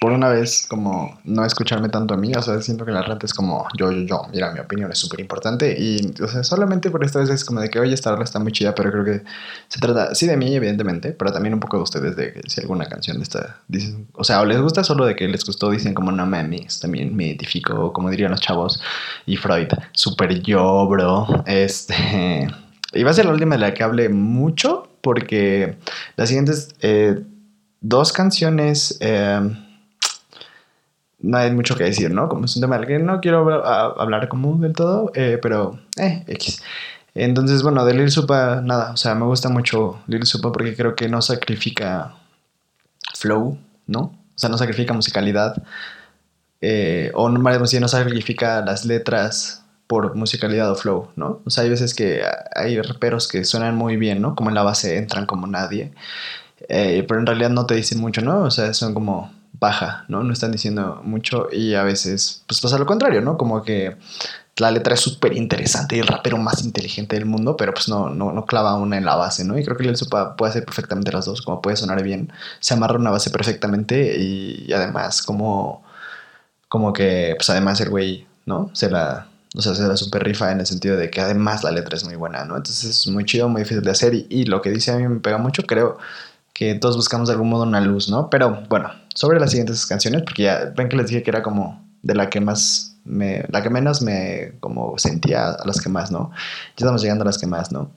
por 0.00 0.10
una 0.10 0.30
vez, 0.30 0.66
como 0.68 1.16
no 1.22 1.44
escucharme 1.44 1.88
tanto 1.88 2.14
a 2.14 2.16
mí? 2.16 2.32
O 2.34 2.42
sea, 2.42 2.60
siento 2.60 2.84
que 2.84 2.90
la 2.90 3.02
rata 3.02 3.24
es 3.24 3.32
como 3.32 3.68
yo, 3.78 3.92
yo, 3.92 4.00
yo. 4.00 4.22
Mira, 4.32 4.50
mi 4.50 4.58
opinión 4.58 4.90
es 4.90 4.98
súper 4.98 5.20
importante. 5.20 5.76
Y, 5.78 6.12
o 6.20 6.26
sea, 6.26 6.42
solamente 6.42 6.90
por 6.90 7.04
esta 7.04 7.20
vez 7.20 7.30
es 7.30 7.44
como 7.44 7.60
de 7.60 7.70
que, 7.70 7.78
oye, 7.78 7.94
esta 7.94 8.10
rola 8.10 8.24
está 8.24 8.40
muy 8.40 8.50
chida, 8.50 8.74
pero 8.74 8.90
creo 8.90 9.04
que 9.04 9.22
se 9.68 9.78
trata, 9.78 10.12
sí, 10.16 10.26
de 10.26 10.36
mí, 10.36 10.56
evidentemente, 10.56 11.12
pero 11.12 11.32
también 11.32 11.54
un 11.54 11.60
poco 11.60 11.76
de 11.76 11.84
ustedes, 11.84 12.16
de 12.16 12.42
si 12.48 12.62
alguna 12.62 12.86
canción 12.86 13.18
de 13.18 13.22
esta, 13.22 13.60
dicen, 13.68 14.08
o 14.14 14.24
sea, 14.24 14.40
o 14.40 14.44
les 14.44 14.60
gusta 14.60 14.82
solo 14.82 15.06
de 15.06 15.14
que 15.14 15.28
les 15.28 15.44
gustó, 15.44 15.70
dicen 15.70 15.94
como, 15.94 16.10
no 16.10 16.26
mames, 16.26 16.80
también 16.80 17.14
me 17.14 17.26
identifico, 17.26 17.92
como 17.92 18.10
dirían 18.10 18.32
los 18.32 18.40
chavos, 18.40 18.80
y 19.24 19.36
Freud, 19.36 19.68
súper 19.92 20.42
yo, 20.42 20.88
bro. 20.88 21.44
Este. 21.46 22.48
Y 22.96 23.02
va 23.02 23.10
a 23.10 23.14
ser 23.14 23.24
la 23.24 23.32
última 23.32 23.56
de 23.56 23.60
la 23.60 23.74
que 23.74 23.82
hable 23.82 24.08
mucho, 24.08 24.93
porque 25.04 25.76
las 26.16 26.30
siguientes 26.30 26.74
eh, 26.80 27.22
dos 27.84 28.12
canciones 28.12 28.96
eh, 29.00 29.40
no 31.20 31.36
hay 31.36 31.52
mucho 31.52 31.76
que 31.76 31.84
decir, 31.84 32.10
¿no? 32.10 32.28
Como 32.28 32.46
es 32.46 32.56
un 32.56 32.62
tema 32.62 32.78
del 32.78 32.86
que 32.86 32.98
no 32.98 33.20
quiero 33.20 33.64
hablar, 33.64 34.28
como 34.28 34.56
del 34.56 34.72
todo, 34.72 35.12
eh, 35.14 35.38
pero 35.40 35.78
eh, 35.98 36.24
X. 36.26 36.62
Entonces, 37.14 37.62
bueno, 37.62 37.84
de 37.84 37.94
Lil 37.94 38.10
Supa, 38.10 38.62
nada, 38.62 38.92
o 38.92 38.96
sea, 38.96 39.14
me 39.14 39.26
gusta 39.26 39.50
mucho 39.50 40.02
Lil 40.06 40.24
Supa 40.24 40.50
porque 40.50 40.74
creo 40.74 40.96
que 40.96 41.08
no 41.08 41.20
sacrifica 41.22 42.14
flow, 43.14 43.58
¿no? 43.86 44.00
O 44.00 44.36
sea, 44.36 44.48
no 44.48 44.58
sacrifica 44.58 44.94
musicalidad, 44.94 45.62
o 47.14 47.28
no, 47.28 47.38
más 47.40 47.70
bien 47.70 47.82
no 47.82 47.88
sacrifica 47.88 48.62
las 48.62 48.86
letras 48.86 49.63
por 49.86 50.14
musicalidad 50.14 50.70
o 50.70 50.76
flow, 50.76 51.10
¿no? 51.16 51.40
O 51.44 51.50
sea, 51.50 51.64
hay 51.64 51.70
veces 51.70 51.94
que 51.94 52.22
hay 52.54 52.80
raperos 52.80 53.28
que 53.28 53.44
suenan 53.44 53.76
muy 53.76 53.96
bien, 53.96 54.22
¿no? 54.22 54.34
Como 54.34 54.50
en 54.50 54.54
la 54.54 54.62
base 54.62 54.96
entran 54.96 55.26
como 55.26 55.46
nadie, 55.46 55.92
eh, 56.68 57.04
pero 57.06 57.20
en 57.20 57.26
realidad 57.26 57.50
no 57.50 57.66
te 57.66 57.74
dicen 57.74 58.00
mucho, 58.00 58.22
¿no? 58.22 58.42
O 58.44 58.50
sea, 58.50 58.72
son 58.74 58.94
como 58.94 59.32
baja, 59.52 60.04
¿no? 60.08 60.22
No 60.22 60.32
están 60.32 60.52
diciendo 60.52 61.00
mucho 61.04 61.48
y 61.52 61.74
a 61.74 61.82
veces, 61.82 62.44
pues 62.46 62.60
pasa 62.60 62.78
lo 62.78 62.86
contrario, 62.86 63.20
¿no? 63.20 63.36
Como 63.36 63.62
que 63.62 63.96
la 64.56 64.70
letra 64.70 64.94
es 64.94 65.00
súper 65.00 65.36
interesante 65.36 65.96
y 65.96 66.00
el 66.00 66.06
rapero 66.06 66.38
más 66.38 66.64
inteligente 66.64 67.16
del 67.16 67.26
mundo, 67.26 67.56
pero 67.56 67.74
pues 67.74 67.88
no, 67.88 68.08
no, 68.10 68.32
no 68.32 68.46
clava 68.46 68.76
una 68.76 68.96
en 68.96 69.04
la 69.04 69.16
base, 69.16 69.44
¿no? 69.44 69.58
Y 69.58 69.64
creo 69.64 69.76
que 69.76 69.84
Lil 69.84 69.96
Supa 69.96 70.36
puede 70.36 70.50
hacer 70.50 70.64
perfectamente 70.64 71.12
las 71.12 71.26
dos, 71.26 71.42
como 71.42 71.60
puede 71.60 71.76
sonar 71.76 72.02
bien, 72.02 72.32
se 72.60 72.74
amarra 72.74 72.98
una 72.98 73.10
base 73.10 73.30
perfectamente 73.30 74.16
y, 74.18 74.64
y 74.66 74.72
además 74.72 75.22
como, 75.22 75.82
como 76.68 76.92
que, 76.92 77.34
pues 77.36 77.50
además 77.50 77.80
el 77.80 77.90
güey, 77.90 78.26
¿no? 78.46 78.70
Se 78.74 78.90
la, 78.90 79.28
o 79.54 79.62
sea, 79.62 79.74
se 79.74 79.86
la 79.86 79.96
super 79.96 80.24
rifa 80.24 80.50
en 80.52 80.60
el 80.60 80.66
sentido 80.66 80.96
de 80.96 81.10
que 81.10 81.20
además 81.20 81.62
la 81.62 81.70
letra 81.70 81.96
es 81.96 82.04
muy 82.04 82.16
buena, 82.16 82.44
¿no? 82.44 82.56
Entonces 82.56 82.84
es 82.90 83.06
muy 83.06 83.24
chido, 83.24 83.48
muy 83.48 83.62
difícil 83.62 83.82
de 83.82 83.90
hacer 83.90 84.14
y, 84.14 84.26
y 84.28 84.44
lo 84.44 84.60
que 84.60 84.70
dice 84.70 84.92
a 84.92 84.96
mí 84.96 85.06
me 85.06 85.20
pega 85.20 85.38
mucho, 85.38 85.62
creo 85.64 85.98
que 86.52 86.74
todos 86.76 86.96
buscamos 86.96 87.28
de 87.28 87.34
algún 87.34 87.50
modo 87.50 87.64
una 87.64 87.80
luz, 87.80 88.08
¿no? 88.08 88.30
Pero 88.30 88.62
bueno, 88.68 88.90
sobre 89.14 89.40
las 89.40 89.50
siguientes 89.50 89.86
canciones, 89.86 90.22
porque 90.22 90.44
ya 90.44 90.72
ven 90.76 90.88
que 90.88 90.96
les 90.96 91.08
dije 91.08 91.22
que 91.22 91.30
era 91.30 91.42
como 91.42 91.84
de 92.02 92.14
la 92.14 92.30
que 92.30 92.40
más 92.40 92.96
me, 93.04 93.44
la 93.48 93.62
que 93.62 93.70
menos 93.70 94.02
me 94.02 94.54
como 94.60 94.96
sentía, 94.98 95.50
a 95.50 95.66
las 95.66 95.80
que 95.80 95.88
más, 95.88 96.10
¿no? 96.10 96.30
Ya 96.76 96.84
estamos 96.84 97.02
llegando 97.02 97.22
a 97.22 97.26
las 97.26 97.38
que 97.38 97.46
más, 97.46 97.72
¿no? 97.72 97.90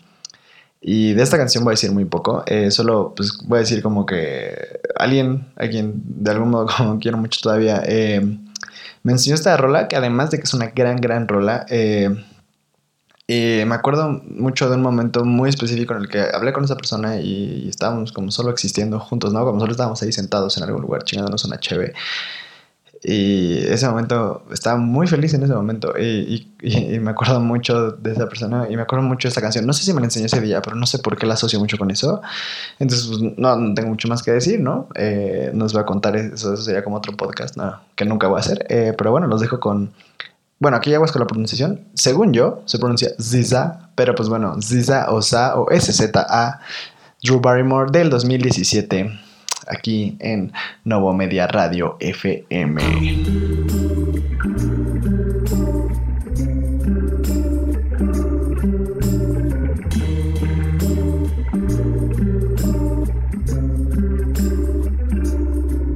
Y 0.82 1.14
de 1.14 1.24
esta 1.24 1.38
canción 1.38 1.64
voy 1.64 1.72
a 1.72 1.74
decir 1.74 1.92
muy 1.92 2.06
poco, 2.06 2.44
eh, 2.46 2.72
solo 2.72 3.14
pues 3.16 3.38
voy 3.46 3.58
a 3.58 3.62
decir 3.62 3.82
como 3.82 4.06
que 4.06 4.80
alguien 4.96 5.48
a 5.56 5.68
quien 5.68 6.02
de 6.06 6.32
algún 6.32 6.50
modo 6.50 6.68
como 6.78 7.00
quiero 7.00 7.18
mucho 7.18 7.40
todavía, 7.42 7.82
eh, 7.86 8.22
me 9.08 9.14
enseñó 9.14 9.36
esta 9.36 9.56
rola, 9.56 9.88
que 9.88 9.96
además 9.96 10.32
de 10.32 10.38
que 10.38 10.44
es 10.44 10.54
una 10.54 10.68
gran, 10.68 10.98
gran 10.98 11.30
rola, 11.30 11.66
eh, 11.70 12.10
y 13.26 13.64
me 13.66 13.74
acuerdo 13.74 14.22
mucho 14.26 14.70
de 14.70 14.76
un 14.76 14.82
momento 14.82 15.24
muy 15.24 15.50
específico 15.50 15.94
en 15.94 16.02
el 16.02 16.10
que 16.10 16.26
hablé 16.34 16.52
con 16.52 16.66
esa 16.66 16.76
persona 16.76 17.16
y, 17.16 17.70
estábamos 17.70 18.12
como 18.12 18.32
solo 18.32 18.52
existiendo 18.52 19.00
juntos, 19.00 19.32
¿no? 19.32 19.46
Como 19.46 19.62
solo 19.62 19.72
estábamos 19.72 20.04
ahí 20.04 20.12
sentados 20.12 20.58
en 20.58 20.64
algún 20.64 20.82
lugar 20.82 21.06
chingándonos 21.06 21.46
una 21.46 21.58
cheve. 21.58 21.94
Y 23.04 23.60
ese 23.68 23.88
momento, 23.88 24.44
estaba 24.52 24.78
muy 24.78 25.08
feliz 25.08 25.34
en 25.34 25.44
ese 25.44 25.54
momento. 25.54 25.94
Y, 25.98 26.52
me 27.00 27.12
acuerdo 27.12 27.40
mucho 27.40 27.92
de 27.92 28.12
esa 28.12 28.28
persona 28.28 28.68
y 28.70 28.76
me 28.76 28.82
acuerdo 28.82 29.06
mucho 29.06 29.28
de 29.28 29.30
esta 29.30 29.42
canción. 29.42 29.66
No 29.66 29.74
sé 29.74 29.84
si 29.84 29.94
me 29.94 30.00
la 30.00 30.06
enseñó 30.08 30.26
ese 30.26 30.42
día, 30.42 30.62
pero 30.62 30.76
no 30.76 30.86
sé 30.86 31.00
por 31.00 31.18
qué 31.18 31.26
la 31.26 31.36
asocio 31.36 31.60
mucho 31.60 31.78
con 31.78 31.92
eso. 31.92 32.22
Entonces, 32.80 33.08
pues, 33.08 33.22
no, 33.38 33.56
no, 33.56 33.74
tengo 33.74 33.90
mucho 33.90 34.08
más 34.08 34.24
que 34.24 34.32
decir, 34.32 34.60
¿no? 34.60 34.88
Eh, 34.96 35.52
nos 35.54 35.76
va 35.76 35.82
a 35.82 35.86
contar 35.86 36.16
eso, 36.16 36.54
eso 36.54 36.64
sería 36.64 36.84
como 36.84 36.98
otro 36.98 37.16
podcast, 37.16 37.56
¿no? 37.58 37.80
Que 37.96 38.06
nunca 38.06 38.28
voy 38.28 38.38
a 38.38 38.40
hacer. 38.40 38.66
Eh, 38.70 38.94
pero 38.98 39.12
bueno, 39.12 39.28
los 39.28 39.42
dejo 39.42 39.60
con. 39.60 39.92
Bueno, 40.60 40.78
aquí 40.78 40.90
ya 40.90 41.00
con 41.00 41.20
la 41.20 41.28
pronunciación. 41.28 41.82
Según 41.94 42.34
yo, 42.34 42.64
se 42.66 42.80
pronuncia 42.80 43.12
Ziza, 43.22 43.92
pero 43.96 44.16
pues 44.16 44.28
bueno, 44.28 44.60
Ziza 44.62 45.12
o 45.12 45.22
Sa 45.22 45.56
o 45.56 45.68
SZA, 45.72 46.60
Drew 47.22 47.40
Barrymore 47.40 47.92
del 47.92 48.10
2017 48.10 49.27
aquí 49.70 50.18
en 50.20 50.52
Novo 50.84 51.14
Media 51.14 51.48
Radio 51.48 51.98
FM. 52.00 52.78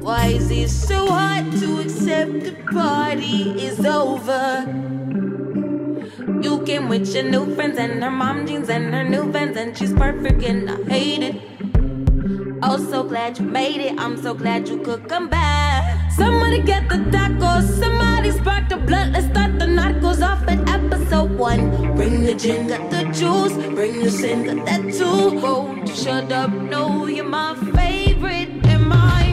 Why 0.02 0.26
is 0.26 0.50
it 0.50 0.68
so 0.68 1.06
hard 1.06 1.52
to 1.60 1.80
accept 1.80 2.44
the 2.44 2.56
party 2.72 3.64
is 3.64 3.84
over? 3.84 4.66
You 6.42 6.62
came 6.64 6.88
with 6.88 7.14
your 7.14 7.24
new 7.24 7.54
friends 7.54 7.78
and 7.78 8.02
her 8.02 8.10
mom 8.10 8.46
jeans 8.46 8.68
and 8.68 8.92
her 8.92 9.04
new 9.04 9.30
vans 9.30 9.56
and 9.56 9.76
she's 9.76 9.92
perfect 9.92 10.42
and 10.42 10.68
I 10.68 10.82
hate 10.90 11.22
it. 11.22 11.51
Oh, 12.64 12.78
so 12.78 13.02
glad 13.02 13.40
you 13.40 13.44
made 13.44 13.80
it. 13.80 13.98
I'm 13.98 14.16
so 14.16 14.34
glad 14.34 14.68
you 14.68 14.78
could 14.78 15.08
come 15.08 15.28
back. 15.28 16.12
Somebody 16.12 16.62
get 16.62 16.88
the 16.88 16.98
tacos. 17.10 17.64
Somebody 17.80 18.30
spark 18.30 18.68
the 18.68 18.76
blood. 18.76 19.12
Let's 19.12 19.26
start 19.26 19.58
the 19.58 19.66
narcos 19.66 20.22
off 20.24 20.46
at 20.46 20.68
episode 20.68 21.32
one. 21.36 21.96
Bring 21.96 22.22
the 22.22 22.34
gin, 22.34 22.68
got 22.68 22.88
the 22.88 23.02
juice. 23.10 23.54
Bring 23.74 23.98
the 24.04 24.10
sin, 24.10 24.44
got 24.44 24.64
that 24.66 24.82
too. 24.94 25.40
Oh, 25.42 25.74
you 25.74 25.94
shut 25.94 26.30
up? 26.30 26.50
No, 26.52 27.06
you're 27.06 27.24
my 27.24 27.56
favorite. 27.74 28.64
Am 28.66 28.92
I 28.92 29.31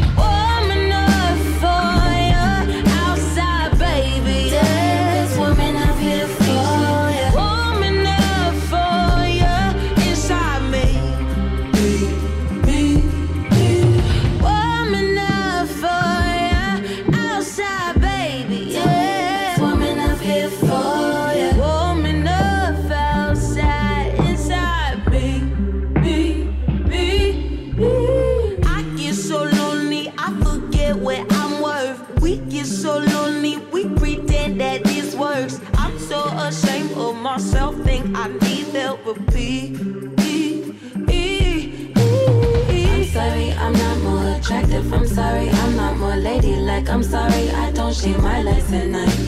attractive. 44.50 44.92
I'm 44.92 45.06
sorry, 45.06 45.50
I'm 45.50 45.76
not 45.76 45.98
more 45.98 46.16
ladylike. 46.16 46.90
I'm 46.90 47.04
sorry, 47.04 47.50
I 47.52 47.72
don't 47.72 47.94
shave 47.94 48.22
my 48.22 48.42
legs 48.42 48.74
at 48.74 48.88
night. 48.88 49.20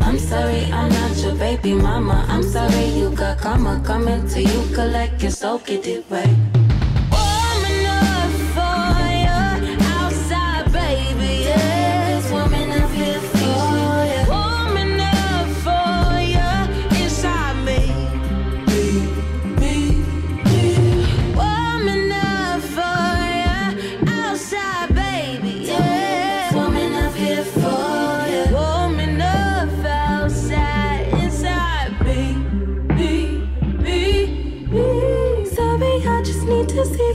I'm 0.00 0.18
sorry, 0.18 0.64
I'm 0.72 0.90
not 0.90 1.16
your 1.16 1.34
baby 1.34 1.74
mama. 1.74 2.24
I'm 2.28 2.42
sorry, 2.42 2.84
you 2.96 3.10
got 3.10 3.38
karma 3.38 3.82
coming 3.84 4.26
to 4.28 4.42
you. 4.42 4.74
Collect 4.74 5.22
your 5.22 5.32
soul, 5.32 5.58
get 5.58 5.86
it 5.86 6.04
right. 6.08 6.53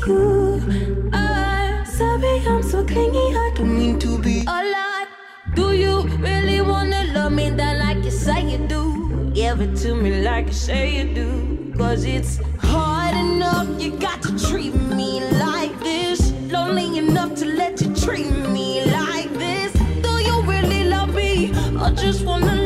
You. 0.09 1.09
Uh, 1.13 1.83
sorry, 1.85 2.39
I'm 2.47 2.63
so 2.63 2.83
clingy. 2.83 3.27
I 3.45 3.51
don't 3.55 3.77
mean 3.77 3.99
to 3.99 4.17
be 4.19 4.41
a 4.41 4.59
lot. 4.75 5.07
Do 5.55 5.73
you 5.73 6.01
really 6.17 6.61
wanna 6.61 7.03
love 7.13 7.31
me 7.31 7.49
that 7.51 7.77
like 7.77 8.03
you 8.03 8.11
say 8.11 8.41
you 8.51 8.59
do? 8.67 9.31
Give 9.33 9.61
it 9.61 9.75
to 9.83 9.95
me 9.95 10.21
like 10.21 10.47
you 10.47 10.53
say 10.53 10.83
you 10.97 11.13
do. 11.13 11.73
Cause 11.77 12.03
it's 12.03 12.39
hard 12.59 13.15
enough, 13.15 13.67
you 13.81 13.91
got 13.91 14.21
to 14.23 14.31
treat 14.47 14.75
me 14.75 15.21
like 15.47 15.77
this. 15.79 16.31
Lonely 16.51 16.97
enough 16.97 17.35
to 17.35 17.45
let 17.45 17.79
you 17.81 17.95
treat 17.95 18.31
me 18.55 18.83
like 18.85 19.31
this. 19.33 19.71
Do 20.05 20.11
you 20.27 20.41
really 20.41 20.83
love 20.85 21.13
me? 21.15 21.51
Or 21.81 21.91
just 21.91 22.25
wanna 22.25 22.58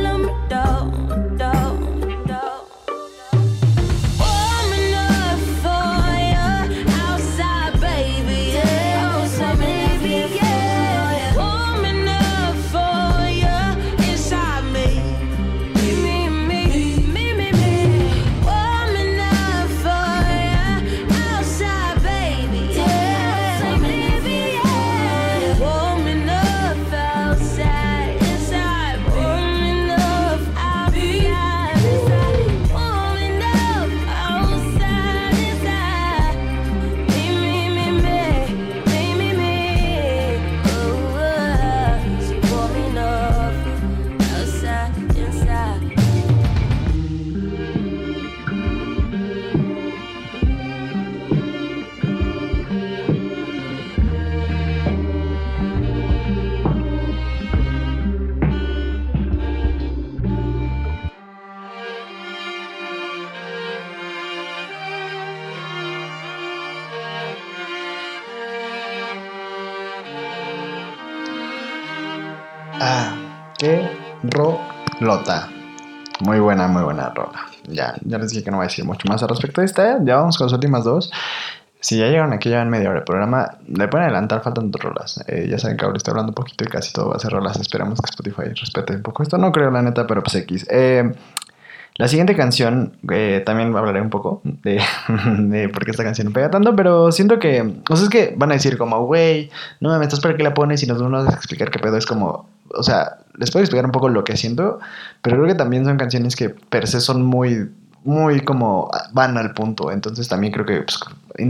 Ya, 78.01 78.17
les 78.17 78.31
dije 78.31 78.43
que 78.43 78.51
no 78.51 78.57
voy 78.57 78.65
a 78.65 78.67
decir 78.67 78.85
mucho 78.85 79.07
más 79.07 79.21
al 79.23 79.29
respecto 79.29 79.61
de 79.61 79.65
esta. 79.65 79.99
Ya 80.03 80.17
vamos 80.17 80.37
con 80.37 80.47
las 80.47 80.53
últimas 80.53 80.83
dos. 80.83 81.11
Si 81.79 81.97
ya 81.97 82.07
llegaron 82.07 82.31
aquí, 82.31 82.49
ya 82.49 82.61
en 82.61 82.69
media 82.69 82.89
hora 82.89 82.99
de 82.99 83.05
programa, 83.05 83.57
le 83.67 83.89
pueden 83.89 84.05
adelantar, 84.05 84.41
faltan 84.41 84.71
dos 84.71 84.81
rolas. 84.81 85.21
Eh, 85.27 85.47
ya 85.49 85.59
saben 85.59 85.75
que 85.75 85.83
ahora 85.83 85.97
estoy 85.97 86.11
hablando 86.11 86.31
un 86.31 86.35
poquito 86.35 86.63
y 86.63 86.67
casi 86.67 86.93
todo 86.93 87.09
va 87.09 87.17
a 87.17 87.19
ser 87.19 87.31
rolas. 87.31 87.59
Esperamos 87.59 87.99
que 87.99 88.09
Spotify 88.09 88.53
respete 88.55 88.95
un 88.95 89.01
poco 89.01 89.21
esto. 89.21 89.37
No 89.37 89.51
creo, 89.51 89.69
la 89.69 89.81
neta, 89.81 90.07
pero 90.07 90.23
pues 90.23 90.35
X. 90.35 90.65
Eh, 90.69 91.11
la 91.97 92.07
siguiente 92.07 92.35
canción, 92.35 92.97
eh, 93.11 93.43
también 93.45 93.75
hablaré 93.75 94.01
un 94.01 94.09
poco 94.09 94.41
de, 94.43 94.81
de 95.39 95.69
por 95.69 95.85
qué 95.85 95.91
esta 95.91 96.03
canción 96.03 96.27
no 96.27 96.33
pega 96.33 96.49
tanto, 96.49 96.75
pero 96.75 97.11
siento 97.11 97.37
que, 97.37 97.61
o 97.89 97.95
sea, 97.95 98.05
es 98.05 98.09
que 98.09 98.33
van 98.35 98.49
a 98.49 98.55
decir 98.55 98.77
como, 98.77 99.05
güey, 99.05 99.51
no 99.79 99.95
me 99.97 100.03
estás 100.03 100.19
para 100.19 100.35
qué 100.35 100.43
la 100.43 100.55
pones 100.55 100.81
y 100.81 100.87
nos 100.87 100.99
vamos 100.99 101.27
a 101.27 101.33
explicar 101.33 101.69
qué 101.69 101.79
pedo. 101.79 101.97
Es 101.97 102.07
como, 102.07 102.49
o 102.73 102.81
sea, 102.81 103.17
les 103.37 103.51
puedo 103.51 103.63
explicar 103.63 103.85
un 103.85 103.91
poco 103.91 104.09
lo 104.09 104.23
que 104.23 104.37
siento, 104.37 104.79
pero 105.21 105.35
creo 105.37 105.47
que 105.47 105.55
también 105.55 105.85
son 105.85 105.97
canciones 105.97 106.35
que 106.35 106.49
per 106.49 106.87
se 106.87 106.99
son 106.99 107.23
muy, 107.23 107.69
muy 108.03 108.41
como, 108.41 108.89
van 109.13 109.37
al 109.37 109.53
punto. 109.53 109.91
Entonces 109.91 110.27
también 110.27 110.53
creo 110.53 110.65
que, 110.65 110.81
pues, 110.81 110.99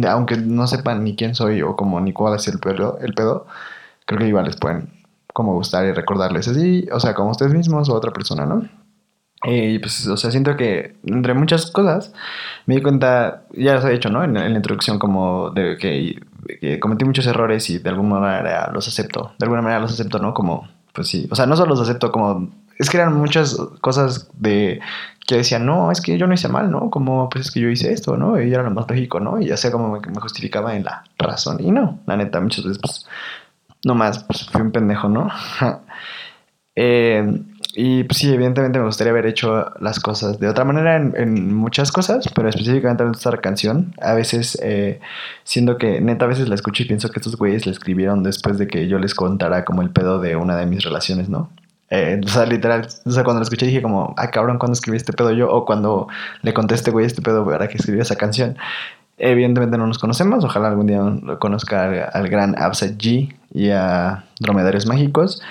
aunque 0.09 0.37
no 0.37 0.67
sepan 0.67 1.03
ni 1.03 1.15
quién 1.15 1.35
soy 1.35 1.61
o 1.61 1.75
como 1.75 1.99
ni 2.01 2.13
cuál 2.13 2.35
es 2.35 2.47
el 2.47 2.59
pedo, 2.59 2.97
el 3.01 3.13
pedo, 3.13 3.47
creo 4.05 4.19
que 4.19 4.27
igual 4.27 4.45
les 4.45 4.57
pueden 4.57 4.89
como 5.33 5.53
gustar 5.53 5.85
y 5.85 5.91
recordarles 5.93 6.47
así, 6.47 6.87
o 6.91 6.99
sea, 6.99 7.13
como 7.15 7.31
ustedes 7.31 7.53
mismos 7.53 7.89
o 7.89 7.95
otra 7.95 8.11
persona, 8.11 8.45
¿no? 8.45 8.63
Eh, 9.45 9.71
Y 9.71 9.79
pues, 9.79 10.07
o 10.07 10.15
sea, 10.17 10.31
siento 10.31 10.55
que 10.55 10.95
entre 11.05 11.33
muchas 11.33 11.69
cosas 11.71 12.13
me 12.65 12.75
di 12.75 12.81
cuenta, 12.81 13.43
ya 13.51 13.75
les 13.75 13.85
he 13.85 13.89
dicho, 13.89 14.09
¿no? 14.09 14.23
En, 14.23 14.37
en 14.37 14.51
la 14.53 14.57
introducción, 14.57 14.99
como 14.99 15.49
de 15.51 15.77
que, 15.77 16.21
que 16.61 16.79
cometí 16.79 17.03
muchos 17.05 17.25
errores 17.27 17.69
y 17.69 17.79
de 17.79 17.89
alguna 17.89 18.19
manera 18.19 18.71
los 18.73 18.87
acepto. 18.87 19.33
De 19.39 19.45
alguna 19.45 19.61
manera 19.61 19.81
los 19.81 19.91
acepto, 19.93 20.19
¿no? 20.19 20.33
Como, 20.33 20.67
pues 20.93 21.07
sí. 21.09 21.27
O 21.31 21.35
sea, 21.35 21.45
no 21.45 21.55
solo 21.57 21.71
los 21.71 21.81
acepto 21.81 22.11
como. 22.11 22.49
Es 22.79 22.89
que 22.89 22.97
eran 22.97 23.15
muchas 23.15 23.55
cosas 23.81 24.29
de 24.33 24.79
que 25.27 25.35
decían, 25.37 25.65
no, 25.65 25.91
es 25.91 26.01
que 26.01 26.17
yo 26.17 26.27
no 26.27 26.33
hice 26.33 26.49
mal, 26.49 26.69
¿no? 26.69 26.89
Como, 26.89 27.29
pues 27.29 27.45
es 27.45 27.51
que 27.51 27.61
yo 27.61 27.69
hice 27.69 27.93
esto, 27.93 28.17
¿no? 28.17 28.41
Y 28.41 28.51
era 28.53 28.63
lo 28.63 28.71
más 28.71 28.89
lógico, 28.89 29.19
¿no? 29.19 29.39
Y 29.39 29.47
ya 29.47 29.57
sea 29.57 29.71
como 29.71 29.89
me, 29.89 29.99
me 29.99 30.19
justificaba 30.19 30.75
en 30.75 30.83
la 30.83 31.03
razón. 31.17 31.57
Y 31.59 31.71
no, 31.71 31.99
la 32.05 32.17
neta, 32.17 32.41
muchas 32.41 32.65
veces, 32.65 32.79
pues, 32.79 33.05
no 33.85 33.95
más, 33.95 34.23
pues 34.25 34.45
fui 34.49 34.61
un 34.61 34.71
pendejo, 34.71 35.09
¿no? 35.09 35.29
eh. 36.75 37.43
Y 37.75 38.03
pues 38.03 38.19
sí, 38.19 38.31
evidentemente 38.31 38.77
me 38.77 38.85
gustaría 38.85 39.09
haber 39.09 39.25
hecho 39.25 39.71
las 39.79 39.99
cosas 39.99 40.39
de 40.39 40.47
otra 40.47 40.63
manera 40.63 40.95
en, 40.95 41.53
muchas 41.55 41.91
cosas, 41.91 42.29
pero 42.35 42.47
específicamente 42.47 43.03
en 43.03 43.11
esta 43.11 43.35
canción, 43.37 43.95
a 43.99 44.13
veces 44.13 44.59
eh, 44.61 44.99
siendo 45.43 45.77
que 45.79 45.99
neta 45.99 46.25
a 46.25 46.27
veces 46.27 46.47
la 46.49 46.55
escucho 46.55 46.83
y 46.83 46.85
pienso 46.85 47.09
que 47.09 47.19
estos 47.19 47.35
güeyes 47.35 47.65
la 47.65 47.71
escribieron 47.71 48.21
después 48.21 48.59
de 48.59 48.67
que 48.67 48.87
yo 48.87 48.99
les 48.99 49.15
contara 49.15 49.65
como 49.65 49.81
el 49.81 49.89
pedo 49.89 50.19
de 50.19 50.35
una 50.35 50.55
de 50.55 50.67
mis 50.67 50.83
relaciones, 50.83 51.29
¿no? 51.29 51.49
Eh, 51.95 52.19
o 52.25 52.27
sea, 52.27 52.47
literal, 52.47 52.87
o 53.05 53.11
sea, 53.11 53.23
cuando 53.23 53.39
la 53.41 53.43
escuché 53.43 53.67
dije 53.67 53.83
como, 53.83 54.15
ah, 54.17 54.31
cabrón, 54.31 54.57
¿cuándo 54.57 54.73
escribí 54.73 54.97
este 54.97 55.13
pedo 55.13 55.31
yo? 55.31 55.47
O 55.51 55.63
cuando 55.63 56.07
le 56.41 56.51
este 56.71 56.89
güey 56.89 57.05
este 57.05 57.21
pedo 57.21 57.45
para 57.45 57.67
que 57.67 57.77
escribió 57.77 58.01
esa 58.01 58.15
canción. 58.15 58.57
Evidentemente 59.19 59.77
no 59.77 59.85
nos 59.85 59.99
conocemos, 59.99 60.43
ojalá 60.43 60.69
algún 60.69 60.87
día 60.87 61.01
lo 61.01 61.37
conozca 61.37 62.09
al, 62.11 62.29
gran 62.29 62.59
Absa 62.59 62.87
G 62.87 63.35
y 63.53 63.69
a 63.69 64.25
Dromedarios 64.39 64.87
Mágicos. 64.87 65.43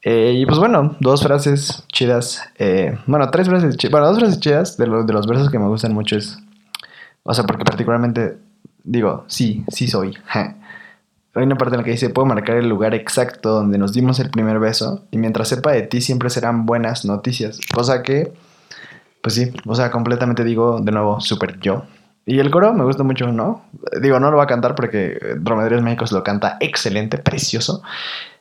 Eh, 0.00 0.32
y 0.36 0.46
pues 0.46 0.58
bueno, 0.58 0.96
dos 1.00 1.22
frases 1.22 1.84
chidas. 1.92 2.42
eh, 2.58 2.98
bueno, 3.06 3.30
tres 3.30 3.46
frases 3.46 3.76
chidas. 3.76 3.92
Bueno, 3.92 4.06
dos 4.06 4.18
frases 4.18 4.40
chidas 4.40 4.78
de, 4.78 4.86
lo- 4.86 5.04
de 5.04 5.12
los 5.12 5.26
versos 5.26 5.50
que 5.50 5.58
me 5.58 5.68
gustan 5.68 5.92
mucho 5.92 6.16
es. 6.16 6.38
O 7.24 7.34
sea, 7.34 7.44
porque 7.44 7.64
particularmente 7.64 8.38
digo, 8.84 9.24
sí, 9.28 9.64
sí 9.68 9.86
soy. 9.86 10.14
ja. 10.24 10.56
Hay 11.34 11.42
una 11.42 11.56
parte 11.56 11.74
en 11.74 11.78
la 11.78 11.84
que 11.84 11.90
dice: 11.90 12.10
Puedo 12.10 12.26
marcar 12.26 12.56
el 12.56 12.68
lugar 12.68 12.94
exacto 12.94 13.50
donde 13.50 13.78
nos 13.78 13.92
dimos 13.92 14.20
el 14.20 14.30
primer 14.30 14.58
beso. 14.58 15.04
Y 15.10 15.18
mientras 15.18 15.48
sepa 15.48 15.72
de 15.72 15.82
ti, 15.82 16.00
siempre 16.00 16.30
serán 16.30 16.66
buenas 16.66 17.04
noticias. 17.04 17.58
Cosa 17.72 18.02
que, 18.02 18.32
pues 19.22 19.34
sí, 19.34 19.52
o 19.66 19.74
sea, 19.74 19.90
completamente 19.90 20.44
digo 20.44 20.80
de 20.80 20.92
nuevo, 20.92 21.20
súper 21.20 21.58
yo. 21.60 21.84
Y 22.26 22.38
el 22.38 22.50
coro 22.50 22.72
me 22.72 22.84
gusta 22.84 23.02
mucho, 23.02 23.32
¿no? 23.32 23.64
Digo, 24.00 24.18
no 24.18 24.30
lo 24.30 24.38
va 24.38 24.44
a 24.44 24.46
cantar 24.46 24.74
porque 24.74 25.18
Dromedarios 25.38 25.82
Méxicos 25.82 26.12
lo 26.12 26.22
canta 26.22 26.56
excelente, 26.60 27.18
precioso. 27.18 27.82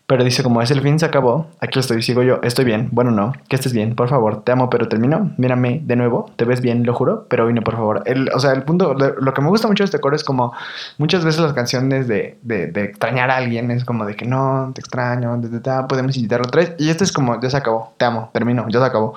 Pero 0.06 0.24
dice 0.24 0.44
como 0.44 0.62
es 0.62 0.70
el 0.70 0.82
fin, 0.82 1.00
se 1.00 1.06
acabó. 1.06 1.48
Aquí 1.62 1.80
estoy, 1.80 2.04
sigo 2.04 2.24
yo. 2.24 2.40
Estoy 2.44 2.66
bien. 2.66 2.90
Bueno, 2.92 3.12
no. 3.12 3.32
Que 3.48 3.56
estés 3.56 3.72
bien. 3.72 3.96
Por 3.96 4.10
favor. 4.10 4.44
Te 4.44 4.52
amo, 4.52 4.70
pero 4.70 4.90
termino. 4.90 5.34
Mírame 5.38 5.82
de 5.84 5.96
nuevo. 5.96 6.30
Te 6.36 6.44
ves 6.44 6.60
bien, 6.60 6.86
lo 6.86 6.94
juro. 6.94 7.26
Pero 7.30 7.46
hoy 7.46 7.54
no, 7.54 7.62
por 7.62 7.76
favor. 7.76 8.04
El, 8.06 8.30
o 8.34 8.40
sea, 8.40 8.52
el 8.52 8.64
punto... 8.64 8.94
Lo, 8.94 9.34
que 9.34 9.42
me 9.42 9.48
gusta 9.48 9.68
mucho 9.68 9.84
de 9.84 9.86
este 9.86 10.00
coro 10.00 10.16
es 10.16 10.26
como... 10.26 10.54
Muchas 10.98 11.24
veces 11.24 11.40
las 11.42 11.54
canciones 11.54 12.08
de, 12.10 12.38
de, 12.42 12.68
de 12.68 12.84
extrañar 12.84 13.32
a 13.32 13.38
alguien 13.38 13.72
es 13.72 13.86
como 13.86 14.06
de 14.06 14.16
que 14.16 14.26
no, 14.26 14.72
te 14.76 14.82
extraño. 14.82 15.38
de, 15.38 15.48
de, 15.48 15.60
de, 15.60 15.84
podemos 15.88 16.16
intentarlo 16.18 16.48
otra 16.48 16.62
vez. 16.62 16.76
Y 16.80 16.90
este 16.90 17.06
es 17.06 17.14
como, 17.14 17.40
ya 17.40 17.50
se 17.50 17.58
acabó. 17.58 17.94
Te 17.98 18.04
amo. 18.04 18.30
Termino. 18.34 18.66
Ya 18.68 18.80
se 18.80 18.86
acabó. 18.86 19.16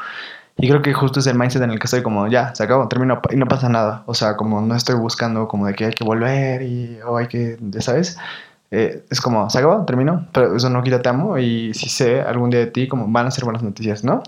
Y 0.59 0.68
creo 0.68 0.80
que 0.80 0.95
justo 0.95 1.20
es 1.20 1.26
el 1.26 1.37
mindset 1.37 1.62
en 1.62 1.70
el 1.70 1.78
que 1.78 1.84
estoy 1.84 2.03
como, 2.03 2.28
ya, 2.28 2.55
se 2.55 2.62
acabó, 2.62 2.89
termino 2.89 3.20
y 3.30 3.37
no 3.37 3.47
pasa 3.47 3.68
nada. 3.68 4.05
O 4.07 4.14
sea, 4.14 4.37
como 4.37 4.62
no 4.62 4.74
estoy 4.74 4.95
buscando 4.95 5.49
como 5.49 5.66
de 5.66 5.74
que 5.74 5.84
hay 5.84 5.93
que 5.93 6.03
volver 6.03 6.62
y 6.62 6.99
o 7.07 7.18
hay 7.18 7.26
que, 7.26 7.59
ya 7.61 7.82
sabes. 7.82 8.16
Eh, 8.71 9.05
es 9.11 9.21
como, 9.21 9.49
se 9.49 9.59
acabó, 9.59 9.85
terminó, 9.85 10.27
pero 10.33 10.57
eso 10.57 10.69
no 10.71 10.83
quita 10.83 11.01
te 11.01 11.09
amo 11.09 11.39
y 11.39 11.73
si 11.75 11.89
sé 11.89 12.21
algún 12.21 12.51
día 12.51 12.61
de 12.61 12.67
ti, 12.67 12.89
como 12.89 13.07
van 13.09 13.27
a 13.27 13.31
ser 13.31 13.45
buenas 13.45 13.62
noticias, 13.62 14.05
¿no? 14.05 14.23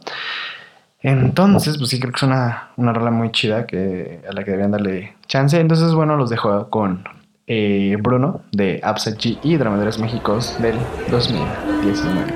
Entonces, 1.00 1.78
pues 1.78 1.90
sí, 1.90 2.00
creo 2.00 2.12
que 2.12 2.18
es 2.18 2.22
una, 2.24 2.70
una 2.76 2.92
rola 2.92 3.10
muy 3.10 3.30
chida 3.30 3.66
que, 3.66 4.20
a 4.28 4.32
la 4.32 4.44
que 4.44 4.50
deberían 4.50 4.72
darle 4.72 5.16
chance. 5.26 5.58
Entonces, 5.58 5.92
bueno, 5.92 6.16
los 6.16 6.28
dejo 6.28 6.68
con 6.70 7.04
eh, 7.48 7.96
Bruno 7.98 8.42
de 8.52 8.80
G 8.82 9.38
y 9.42 9.56
Dramaderos 9.56 9.98
Méxicos 9.98 10.54
del 10.60 10.78
2019. 11.10 12.34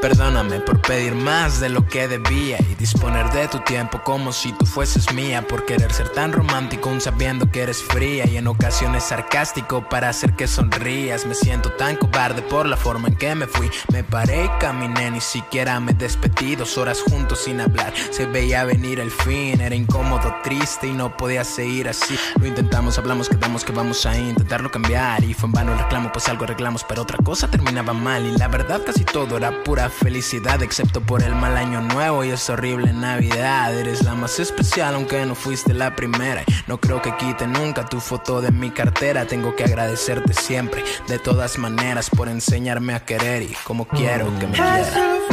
Perdóname 0.00 0.60
por 0.60 0.80
pedir 0.80 1.14
más 1.14 1.60
de 1.60 1.68
lo 1.68 1.86
que 1.86 2.08
debía 2.08 2.56
y 2.70 2.74
disponer 2.76 3.30
de 3.32 3.48
tu 3.48 3.58
tiempo 3.60 4.00
como 4.02 4.32
si 4.32 4.52
tú 4.52 4.64
fueses 4.64 5.12
mía. 5.12 5.44
Por 5.46 5.66
querer 5.66 5.92
ser 5.92 6.08
tan 6.10 6.32
romántico, 6.32 6.88
aún 6.88 7.02
sabiendo 7.02 7.50
que 7.50 7.62
eres 7.62 7.82
fría 7.82 8.26
y 8.26 8.38
en 8.38 8.46
ocasiones 8.46 9.04
sarcástico 9.04 9.86
para 9.88 10.08
hacer 10.08 10.34
que 10.36 10.46
sonrías. 10.46 11.26
Me 11.26 11.34
siento 11.34 11.70
tan 11.72 11.96
cobarde 11.96 12.40
por 12.40 12.66
la 12.66 12.78
forma 12.78 13.08
en 13.08 13.16
que 13.16 13.34
me 13.34 13.46
fui. 13.46 13.70
Me 13.92 14.02
paré 14.02 14.46
y 14.46 14.58
caminé, 14.58 15.10
ni 15.10 15.20
siquiera 15.20 15.78
me 15.80 15.92
despedí. 15.92 16.56
Dos 16.56 16.78
horas 16.78 17.02
juntos 17.02 17.40
sin 17.40 17.60
hablar, 17.60 17.92
se 18.10 18.26
veía 18.26 18.64
venir 18.64 19.00
el 19.00 19.10
fin. 19.10 19.60
Era 19.60 19.74
incómodo, 19.74 20.29
triste 20.42 20.86
y 20.86 20.92
no 20.92 21.16
podía 21.16 21.44
seguir 21.44 21.88
así. 21.88 22.18
Lo 22.38 22.46
intentamos, 22.46 22.98
hablamos, 22.98 23.28
quedamos 23.28 23.64
que 23.64 23.72
vamos 23.72 24.04
a 24.06 24.16
intentarlo 24.18 24.70
cambiar. 24.70 25.22
Y 25.24 25.34
fue 25.34 25.48
en 25.48 25.52
vano 25.52 25.72
el 25.72 25.78
reclamo, 25.78 26.10
pues 26.12 26.28
algo 26.28 26.44
arreglamos, 26.44 26.84
pero 26.84 27.02
otra 27.02 27.18
cosa 27.18 27.48
terminaba 27.48 27.92
mal. 27.92 28.26
Y 28.26 28.36
la 28.36 28.48
verdad, 28.48 28.82
casi 28.84 29.04
todo 29.04 29.36
era 29.36 29.62
pura 29.62 29.88
felicidad, 29.90 30.62
excepto 30.62 31.00
por 31.00 31.22
el 31.22 31.34
mal 31.34 31.56
año 31.56 31.80
nuevo 31.80 32.24
y 32.24 32.30
esa 32.30 32.54
horrible 32.54 32.92
Navidad. 32.92 33.78
Eres 33.78 34.02
la 34.02 34.14
más 34.14 34.38
especial, 34.38 34.94
aunque 34.94 35.24
no 35.26 35.34
fuiste 35.34 35.74
la 35.74 35.94
primera. 35.96 36.42
Y 36.46 36.52
No 36.66 36.80
creo 36.80 37.02
que 37.02 37.16
quite 37.16 37.46
nunca 37.46 37.84
tu 37.84 38.00
foto 38.00 38.40
de 38.40 38.50
mi 38.50 38.70
cartera. 38.70 39.26
Tengo 39.26 39.54
que 39.56 39.64
agradecerte 39.64 40.34
siempre, 40.34 40.84
de 41.08 41.18
todas 41.18 41.58
maneras, 41.58 42.10
por 42.10 42.28
enseñarme 42.28 42.94
a 42.94 43.04
querer 43.04 43.42
y 43.42 43.54
como 43.64 43.86
quiero 43.86 44.26
que 44.38 44.46
me 44.46 44.52
quieras. 44.52 45.29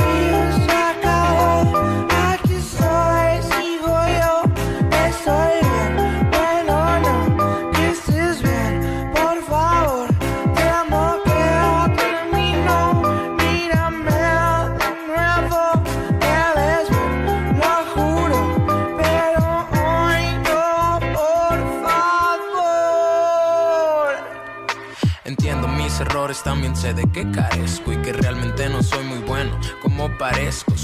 De 26.93 27.03
qué 27.11 27.29
carezco 27.31 27.91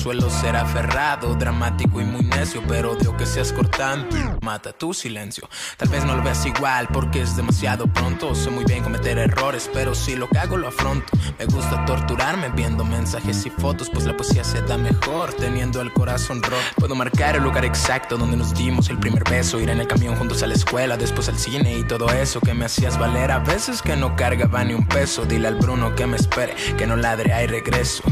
Suelo 0.04 0.30
ser 0.30 0.58
aferrado, 0.58 1.34
dramático 1.36 2.02
y 2.02 2.04
muy 2.04 2.26
necio, 2.26 2.62
pero 2.68 2.92
odio 2.92 3.16
que 3.16 3.26
seas 3.26 3.54
cortante. 3.54 4.18
Mata 4.42 4.74
tu 4.74 4.94
silencio. 4.94 5.48
Tal 5.78 5.88
vez 5.88 6.04
no 6.04 6.18
lo 6.18 6.22
veas 6.22 6.46
igual 6.46 6.90
porque 6.92 7.22
es 7.22 7.38
demasiado 7.38 7.88
pronto. 7.88 8.36
Sé 8.36 8.50
muy 8.50 8.66
bien 8.66 8.84
cometer 8.84 9.18
errores, 9.18 9.70
pero 9.74 9.96
si 9.96 10.18
lo 10.18 10.28
hago 10.38 10.58
lo 10.58 10.68
afronto. 10.68 11.06
Me 11.40 11.46
gusta 11.46 11.86
torturarme 11.86 12.50
viendo 12.50 12.84
mensajes 12.84 13.46
y 13.46 13.50
fotos, 13.50 13.90
pues 13.90 14.04
la 14.04 14.18
poesía 14.18 14.44
se 14.44 14.62
da 14.64 14.78
mejor 14.78 15.34
teniendo 15.36 15.80
el 15.80 15.94
corazón 15.94 16.44
roto. 16.44 16.58
Puedo 16.76 16.96
marcar 16.96 17.38
el 17.38 17.44
lugar 17.44 17.64
exacto 17.64 18.18
donde 18.18 18.36
nos 18.36 18.54
dimos 18.54 18.90
el 18.90 19.00
primer 19.00 19.24
beso, 19.24 19.58
ir 19.62 19.70
en 19.70 19.80
el 19.80 19.88
camión 19.88 20.18
juntos 20.18 20.44
a 20.44 20.48
la 20.48 20.56
escuela, 20.56 20.98
después 20.98 21.30
al 21.30 21.40
cine 21.40 21.78
y 21.78 21.84
todo 21.88 22.10
eso 22.10 22.42
que 22.42 22.54
me 22.54 22.66
hacías 22.66 23.00
valer. 23.00 23.32
A 23.32 23.40
veces 23.40 23.82
que 23.82 23.96
no 23.96 24.18
cargaba 24.18 24.66
ni 24.66 24.74
un 24.74 24.86
peso. 24.86 25.24
Dile 25.24 25.48
al 25.48 25.56
Bruno 25.56 25.96
que 25.96 26.06
me 26.08 26.18
espere, 26.18 26.56
que 26.78 26.86
no 26.86 26.98
ladre, 26.98 27.32
hay 27.32 27.48
regreso. 27.48 28.04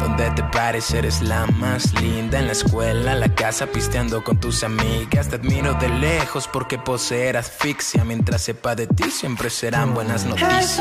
Donde 0.00 0.30
te 0.30 0.42
pares, 0.44 0.90
eres 0.92 1.20
la 1.20 1.33
más 1.58 1.92
linda 2.00 2.38
en 2.38 2.46
la 2.46 2.52
escuela, 2.52 3.14
la 3.14 3.34
casa, 3.34 3.66
pisteando 3.66 4.22
con 4.22 4.38
tus 4.38 4.62
amigas. 4.62 5.28
Te 5.28 5.36
admiro 5.36 5.74
de 5.74 5.88
lejos 5.88 6.48
porque 6.48 6.78
poseer 6.78 7.36
asfixia. 7.36 8.04
Mientras 8.04 8.42
sepa 8.42 8.74
de 8.74 8.86
ti, 8.86 9.10
siempre 9.10 9.50
serán 9.50 9.94
buenas 9.94 10.24
noticias. 10.24 10.80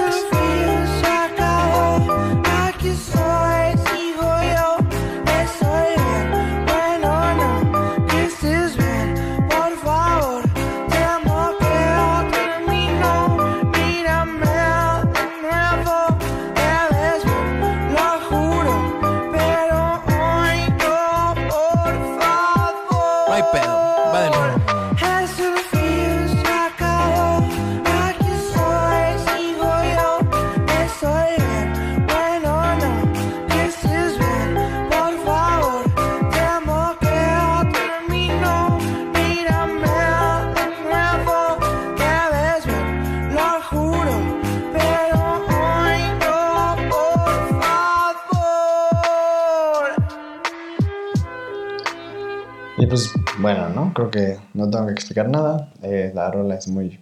Creo 53.93 54.09
que 54.11 54.39
no 54.53 54.69
tengo 54.69 54.87
que 54.87 54.93
explicar 54.93 55.29
nada. 55.29 55.71
Eh, 55.81 56.11
la 56.13 56.31
rola 56.31 56.55
es 56.55 56.67
muy, 56.67 56.99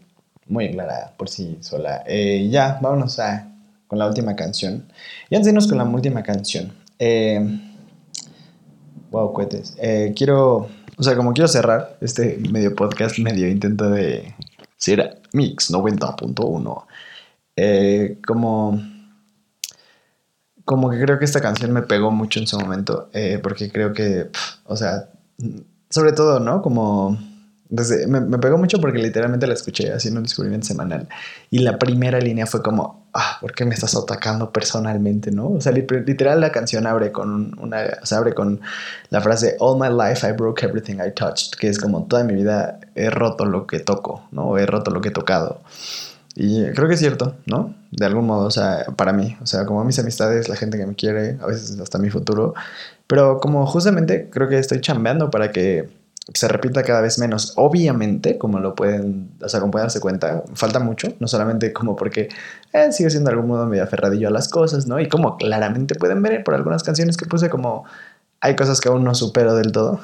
muy 0.48 0.72
clara 0.72 1.14
por 1.18 1.30
sí 1.30 1.58
sola. 1.62 2.04
Eh, 2.06 2.50
ya, 2.50 2.80
vámonos 2.82 3.20
a, 3.20 3.52
con 3.88 4.00
la 4.00 4.08
última 4.08 4.36
canción. 4.36 4.86
Y 5.30 5.36
antes 5.36 5.46
de 5.46 5.52
irnos 5.52 5.68
con 5.68 5.78
la 5.78 5.84
última 5.84 6.24
canción. 6.24 6.72
Eh, 6.98 7.60
wow, 9.10 9.34
cohetes. 9.34 9.76
Eh, 9.80 10.14
quiero, 10.16 10.70
o 10.98 11.04
sea, 11.04 11.16
como 11.16 11.34
quiero 11.34 11.48
cerrar 11.48 11.98
este 12.00 12.38
medio 12.52 12.76
podcast, 12.76 13.18
medio 13.20 13.48
intento 13.50 13.90
de 13.90 14.36
ser 14.78 15.22
Mix 15.34 15.72
90.1. 15.72 16.86
Eh, 17.56 18.20
como 18.26 18.82
como 20.64 20.90
que 20.90 21.02
creo 21.02 21.20
que 21.20 21.26
esta 21.26 21.42
canción 21.42 21.74
me 21.74 21.82
pegó 21.82 22.12
mucho 22.12 22.40
en 22.40 22.48
su 22.48 22.58
momento, 22.58 23.10
porque 23.44 23.70
creo 23.70 23.92
que, 23.92 24.30
o 24.66 24.78
sea, 24.78 25.10
sobre 25.92 26.14
todo, 26.14 26.40
¿no? 26.40 26.62
Como, 26.64 27.18
desde, 27.70 28.08
me, 28.08 28.20
me 28.20 28.38
pegó 28.40 28.58
mucho 28.58 28.82
porque 28.82 28.98
literalmente 28.98 29.46
la 29.48 29.54
escuché 29.54 29.94
haciendo 29.94 30.20
un 30.20 30.24
descubrimiento 30.24 30.68
semanal 30.68 31.08
y 31.52 31.60
la 31.60 31.78
primera 31.80 32.20
línea 32.20 32.46
fue 32.46 32.62
como, 32.62 33.06
ah, 33.14 33.38
¿por 33.40 33.54
qué 33.54 33.64
me 33.66 33.74
estás 33.76 33.96
atacando 33.96 34.52
personalmente, 34.52 35.32
no? 35.32 35.48
O 35.52 35.62
sea, 35.62 35.72
li- 35.72 35.86
literal 36.06 36.42
la 36.42 36.52
canción 36.52 36.86
abre 36.88 37.12
con 37.14 37.30
un- 37.32 37.56
una, 37.60 37.84
abre 38.12 38.34
con 38.34 38.60
la 39.10 39.22
frase, 39.22 39.56
All 39.60 39.80
my 39.80 39.88
life 39.90 40.28
I 40.28 40.32
broke 40.34 40.64
everything 40.66 40.96
I 40.96 41.12
touched, 41.14 41.58
que 41.60 41.68
es 41.70 41.80
como, 41.80 42.04
toda 42.08 42.24
mi 42.26 42.34
vida 42.34 42.80
he 42.96 43.10
roto 43.10 43.46
lo 43.46 43.68
que 43.68 43.80
toco, 43.80 44.24
¿no? 44.32 44.58
He 44.58 44.66
roto 44.66 44.92
lo 44.92 45.00
que 45.02 45.10
he 45.10 45.12
tocado. 45.14 45.62
Y 46.36 46.66
creo 46.72 46.88
que 46.88 46.94
es 46.94 47.00
cierto, 47.00 47.36
¿no? 47.46 47.76
De 47.92 48.06
algún 48.06 48.26
modo, 48.26 48.46
o 48.46 48.52
sea, 48.52 48.86
para 48.96 49.12
mí, 49.12 49.38
o 49.42 49.46
sea, 49.46 49.66
como 49.66 49.84
mis 49.84 50.00
amistades, 50.00 50.48
la 50.48 50.56
gente 50.56 50.78
que 50.78 50.86
me 50.86 50.96
quiere, 50.96 51.38
a 51.42 51.46
veces 51.46 51.78
hasta 51.80 51.98
mi 51.98 52.10
futuro, 52.10 52.54
pero 53.08 53.40
como 53.40 53.66
justamente 53.66 54.30
creo 54.30 54.48
que 54.48 54.58
estoy 54.58 54.80
chambeando 54.80 55.30
para 55.30 55.52
que 55.52 55.90
se 56.34 56.48
repita 56.48 56.84
cada 56.84 57.02
vez 57.02 57.20
menos. 57.20 57.54
Obviamente, 57.58 58.38
como 58.38 58.60
lo 58.60 58.76
pueden, 58.76 59.32
o 59.42 59.50
sea, 59.50 59.60
como 59.60 59.72
pueden 59.72 59.86
darse 59.86 60.00
cuenta, 60.00 60.44
falta 60.54 60.80
mucho, 60.80 61.14
no 61.20 61.28
solamente 61.28 61.74
como 61.74 61.96
porque 61.96 62.30
eh, 62.74 62.92
sigo 62.92 63.10
siendo 63.10 63.30
de 63.30 63.36
algún 63.36 63.50
modo 63.50 63.66
medio 63.66 63.84
aferradillo 63.84 64.28
a 64.28 64.32
las 64.32 64.48
cosas, 64.48 64.88
¿no? 64.88 65.00
Y 65.00 65.10
como 65.10 65.38
claramente 65.38 65.96
pueden 65.96 66.22
ver 66.22 66.44
por 66.44 66.54
algunas 66.56 66.84
canciones 66.84 67.18
que 67.18 67.26
puse 67.26 67.50
como 67.50 67.86
hay 68.40 68.56
cosas 68.56 68.82
que 68.82 68.90
aún 68.90 69.04
no 69.04 69.14
supero 69.14 69.56
del 69.56 69.72
todo. 69.72 70.00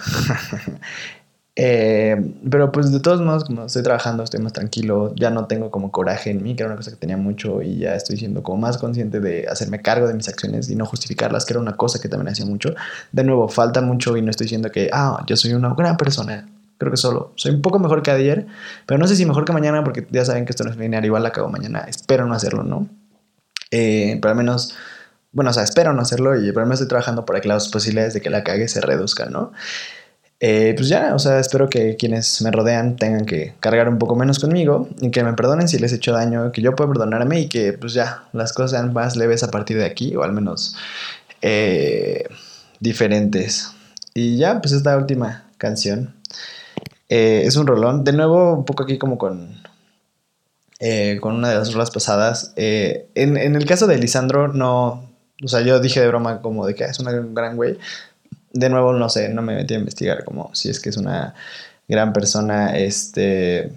Eh, 1.60 2.16
pero 2.52 2.72
pues 2.72 2.92
de 2.92 3.00
todos 3.00 3.20
modos, 3.20 3.44
como 3.44 3.66
estoy 3.66 3.82
trabajando, 3.82 4.24
estoy 4.24 4.40
más 4.40 4.54
tranquilo, 4.54 5.12
ya 5.16 5.32
no 5.32 5.48
tengo 5.48 5.72
como 5.72 5.92
coraje 5.92 6.30
en 6.30 6.44
mí, 6.44 6.56
que 6.56 6.62
era 6.62 6.68
una 6.68 6.78
cosa 6.78 6.92
que 6.92 6.98
tenía 6.98 7.18
mucho 7.18 7.64
y 7.64 7.80
ya 7.80 7.96
estoy 7.96 8.16
siendo 8.16 8.44
como 8.44 8.60
más 8.62 8.78
consciente 8.78 9.20
de 9.20 9.48
hacerme 9.48 9.82
cargo 9.82 10.08
de 10.08 10.14
mis 10.14 10.30
acciones 10.30 10.70
y 10.70 10.76
no 10.76 10.86
justificarlas, 10.86 11.46
que 11.46 11.54
era 11.54 11.60
una 11.60 11.76
cosa 11.76 12.00
que 12.00 12.10
también 12.10 12.32
hacía 12.32 12.46
mucho. 12.46 12.76
De 13.12 13.24
nuevo, 13.24 13.48
falta 13.48 13.82
mucho 13.82 14.16
y 14.18 14.22
no 14.22 14.30
estoy 14.30 14.46
diciendo 14.46 14.70
que, 14.72 14.92
ah, 14.94 15.24
yo 15.26 15.36
soy 15.36 15.54
una 15.54 15.74
gran 15.74 15.98
persona. 15.98 16.48
Creo 16.78 16.92
que 16.92 16.98
solo 16.98 17.34
soy 17.36 17.56
un 17.56 17.64
poco 17.64 17.80
mejor 17.80 18.04
que 18.04 18.12
ayer, 18.12 18.46
pero 18.86 19.00
no 19.00 19.08
sé 19.08 19.16
si 19.16 19.26
mejor 19.26 19.44
que 19.44 19.52
mañana, 19.52 19.84
porque 19.84 20.06
ya 20.12 20.24
saben 20.26 20.46
que 20.46 20.52
esto 20.52 20.64
no 20.64 20.70
es 20.70 20.78
lineal, 20.78 21.06
igual 21.06 21.24
la 21.24 21.32
cago 21.32 21.50
mañana. 21.50 21.86
Espero 21.88 22.28
no 22.28 22.36
hacerlo, 22.36 22.62
¿no? 22.62 22.88
Eh, 23.72 24.20
pero 24.22 24.30
al 24.30 24.38
menos, 24.38 24.76
bueno, 25.32 25.50
o 25.50 25.54
sea, 25.54 25.64
espero 25.64 25.92
no 25.92 26.04
hacerlo 26.04 26.40
y 26.40 26.52
pero 26.52 26.68
menos 26.68 26.82
estoy 26.82 26.90
trabajando 26.90 27.26
para 27.26 27.42
que 27.42 27.48
las 27.48 27.70
posibilidades 27.70 28.14
de 28.14 28.22
que 28.22 28.30
la 28.30 28.44
cague 28.44 28.68
se 28.68 28.80
reduzcan, 28.80 29.32
¿no? 29.32 29.54
Eh, 30.40 30.74
pues 30.78 30.88
ya, 30.88 31.16
o 31.16 31.20
sea, 31.20 31.40
espero 31.40 31.68
que 31.68 31.96
quienes 31.96 32.44
me 32.44 32.52
rodean 32.52 32.96
tengan 32.96 33.26
que 33.26 33.56
cargar 33.60 33.90
un 33.90 33.98
poco 33.98 34.16
menos 34.16 34.38
conmigo 34.38 34.88
y 35.02 35.10
que 35.10 35.24
me 35.24 35.34
perdonen 35.34 35.68
si 35.68 35.80
les 35.80 35.92
he 35.94 35.96
hecho 35.96 36.12
daño, 36.14 36.52
que 36.52 36.62
yo 36.62 36.76
pueda 36.76 36.92
perdonarme 36.92 37.40
y 37.40 37.50
que 37.50 37.74
pues 37.74 37.94
ya 37.94 38.26
las 38.34 38.54
cosas 38.54 38.72
sean 38.72 38.94
más 38.94 39.16
leves 39.16 39.42
a 39.44 39.50
partir 39.50 39.78
de 39.78 39.86
aquí 39.86 40.16
o 40.16 40.24
al 40.24 40.34
menos 40.34 40.76
eh, 41.42 42.26
diferentes. 42.80 43.72
Y 44.14 44.38
ya, 44.38 44.62
pues 44.62 44.74
esta 44.74 44.96
última 44.98 45.46
canción 45.58 46.14
eh, 47.10 47.44
es 47.46 47.56
un 47.56 47.66
rolón. 47.66 48.04
De 48.04 48.14
nuevo, 48.14 48.54
un 48.54 48.66
poco 48.66 48.84
aquí 48.84 48.98
como 49.00 49.18
con, 49.18 49.60
con 51.20 51.36
una 51.36 51.50
de 51.50 51.56
las 51.56 51.74
rolas 51.74 51.90
pasadas. 51.92 52.54
En, 52.56 53.38
en 53.38 53.56
el 53.56 53.66
caso 53.66 53.88
de 53.88 53.98
Lisandro, 53.98 54.50
no, 54.50 55.10
o 55.44 55.48
sea, 55.48 55.62
yo 55.62 55.80
dije 55.80 56.00
de 56.00 56.08
broma 56.08 56.42
como 56.42 56.66
de 56.66 56.76
que 56.76 56.84
"Ah, 56.84 56.88
es 56.90 57.00
una 57.00 57.12
gran 57.12 57.56
güey 57.56 57.78
de 58.60 58.70
nuevo 58.70 58.94
no 58.94 59.10
sé, 59.10 59.30
no 59.30 59.42
me 59.42 59.56
metí 59.56 59.74
a 59.74 59.80
investigar 59.80 60.24
como 60.24 60.54
si 60.54 60.70
es 60.70 60.80
que 60.80 60.90
es 60.90 60.98
una 60.98 61.34
gran 61.88 62.14
persona, 62.14 62.78
este, 62.78 63.72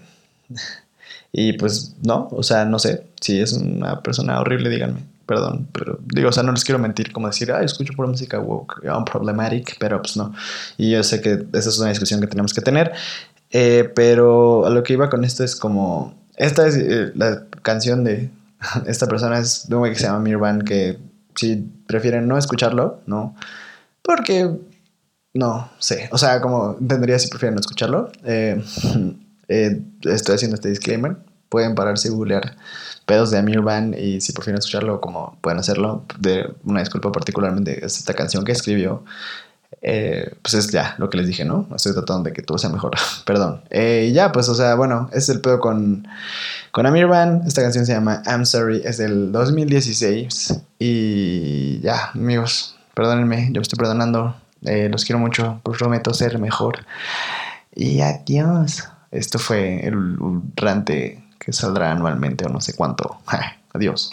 y 1.33 1.53
pues 1.55 1.95
no, 2.03 2.28
o 2.33 2.43
sea, 2.43 2.64
no 2.64 2.78
sé, 2.78 3.05
si 3.20 3.41
es 3.41 3.53
una 3.53 4.03
persona 4.03 4.41
horrible, 4.41 4.70
díganme, 4.70 5.01
perdón, 5.26 5.68
pero 5.72 5.99
digo, 6.12 6.31
o 6.31 6.33
sea, 6.33 6.43
no 6.43 6.53
les 6.53 6.64
quiero 6.64 6.78
mentir 6.78 7.12
como 7.12 7.28
decir, 7.28 7.53
ah, 7.53 7.62
escucho 7.62 7.93
pura 7.95 8.09
música 8.09 8.41
woke, 8.41 8.83
unproblematic, 8.85 9.76
pero 9.78 10.01
pues 10.03 10.16
no, 10.16 10.35
y 10.76 10.91
yo 10.91 11.03
sé 11.03 11.20
que 11.20 11.47
esa 11.53 11.68
es 11.68 11.78
una 11.78 11.91
discusión 11.91 12.20
que 12.20 12.26
tenemos 12.26 12.53
que 12.53 12.62
tener, 12.62 12.93
eh, 13.51 13.91
pero 13.95 14.66
a 14.66 14.70
lo 14.70 14.83
que 14.83 14.95
iba 14.95 15.11
con 15.11 15.24
esto 15.24 15.45
es 15.45 15.55
como, 15.55 16.14
esta 16.37 16.66
es 16.66 16.76
eh, 16.76 17.12
la 17.14 17.45
canción 17.62 18.03
de 18.05 18.31
esta 18.87 19.07
persona, 19.07 19.39
es 19.39 19.68
de 19.68 19.74
un 19.74 19.81
güey 19.81 19.93
que 19.93 19.99
se 19.99 20.07
llama 20.07 20.20
Mirvan, 20.20 20.62
que 20.62 20.99
si 21.37 21.64
prefieren 21.87 22.26
no 22.26 22.37
escucharlo, 22.37 23.01
no, 23.07 23.37
porque 24.03 24.51
no 25.35 25.70
sé, 25.78 26.09
o 26.12 26.18
sea, 26.18 26.41
como 26.41 26.76
entendería 26.81 27.18
si 27.18 27.28
prefieren 27.28 27.55
no 27.55 27.61
escucharlo. 27.61 28.11
Eh, 28.24 28.62
eh, 29.49 29.83
estoy 30.03 30.35
haciendo 30.35 30.57
este 30.57 30.68
disclaimer. 30.68 31.16
Pueden 31.49 31.74
pararse 31.74 32.09
y 32.09 32.11
googlear 32.12 32.57
pedos 33.07 33.33
de 33.33 33.39
Amir 33.39 33.61
Van 33.61 33.93
y 33.99 34.20
si 34.20 34.33
prefieren 34.33 34.59
escucharlo, 34.59 35.01
como 35.01 35.37
pueden 35.41 35.59
hacerlo. 35.59 36.05
De 36.18 36.49
una 36.64 36.81
disculpa 36.81 37.11
particularmente 37.11 37.85
es 37.85 37.99
esta 37.99 38.14
canción 38.14 38.45
que 38.45 38.53
escribió. 38.53 39.05
Eh, 39.83 40.35
pues 40.43 40.55
es 40.55 40.68
ya 40.68 40.95
lo 40.99 41.09
que 41.11 41.16
les 41.16 41.26
dije, 41.26 41.45
¿no? 41.45 41.66
Estoy 41.74 41.93
tratando 41.93 42.24
de 42.24 42.33
que 42.33 42.43
todo 42.43 42.59
sea 42.59 42.70
mejor. 42.70 42.93
Perdón. 43.24 43.62
Y 43.70 44.12
ya, 44.12 44.31
pues, 44.33 44.49
o 44.49 44.55
sea, 44.55 44.74
bueno, 44.74 45.09
ese 45.11 45.18
es 45.18 45.28
el 45.31 45.41
pedo 45.41 45.59
con, 45.61 46.07
con 46.70 46.87
Amir 46.87 47.07
Van. 47.07 47.43
Esta 47.47 47.62
canción 47.62 47.87
se 47.87 47.93
llama 47.93 48.22
I'm 48.26 48.45
Sorry, 48.45 48.83
es 48.85 48.99
del 48.99 49.33
2016. 49.33 50.61
Y 50.78 51.81
ya, 51.81 52.11
amigos, 52.14 52.76
perdónenme, 52.95 53.47
yo 53.47 53.61
me 53.61 53.62
estoy 53.62 53.78
perdonando. 53.78 54.37
Eh, 54.65 54.89
los 54.91 55.05
quiero 55.05 55.19
mucho, 55.19 55.61
prometo 55.63 56.13
ser 56.15 56.39
mejor. 56.39 56.85
Y 57.75 58.01
adiós. 58.01 58.89
Esto 59.11 59.39
fue 59.39 59.87
el 59.87 60.17
rante 60.55 61.23
que 61.39 61.53
saldrá 61.53 61.91
anualmente 61.91 62.47
o 62.47 62.49
no 62.49 62.61
sé 62.61 62.75
cuánto. 62.75 63.19
adiós. 63.73 64.11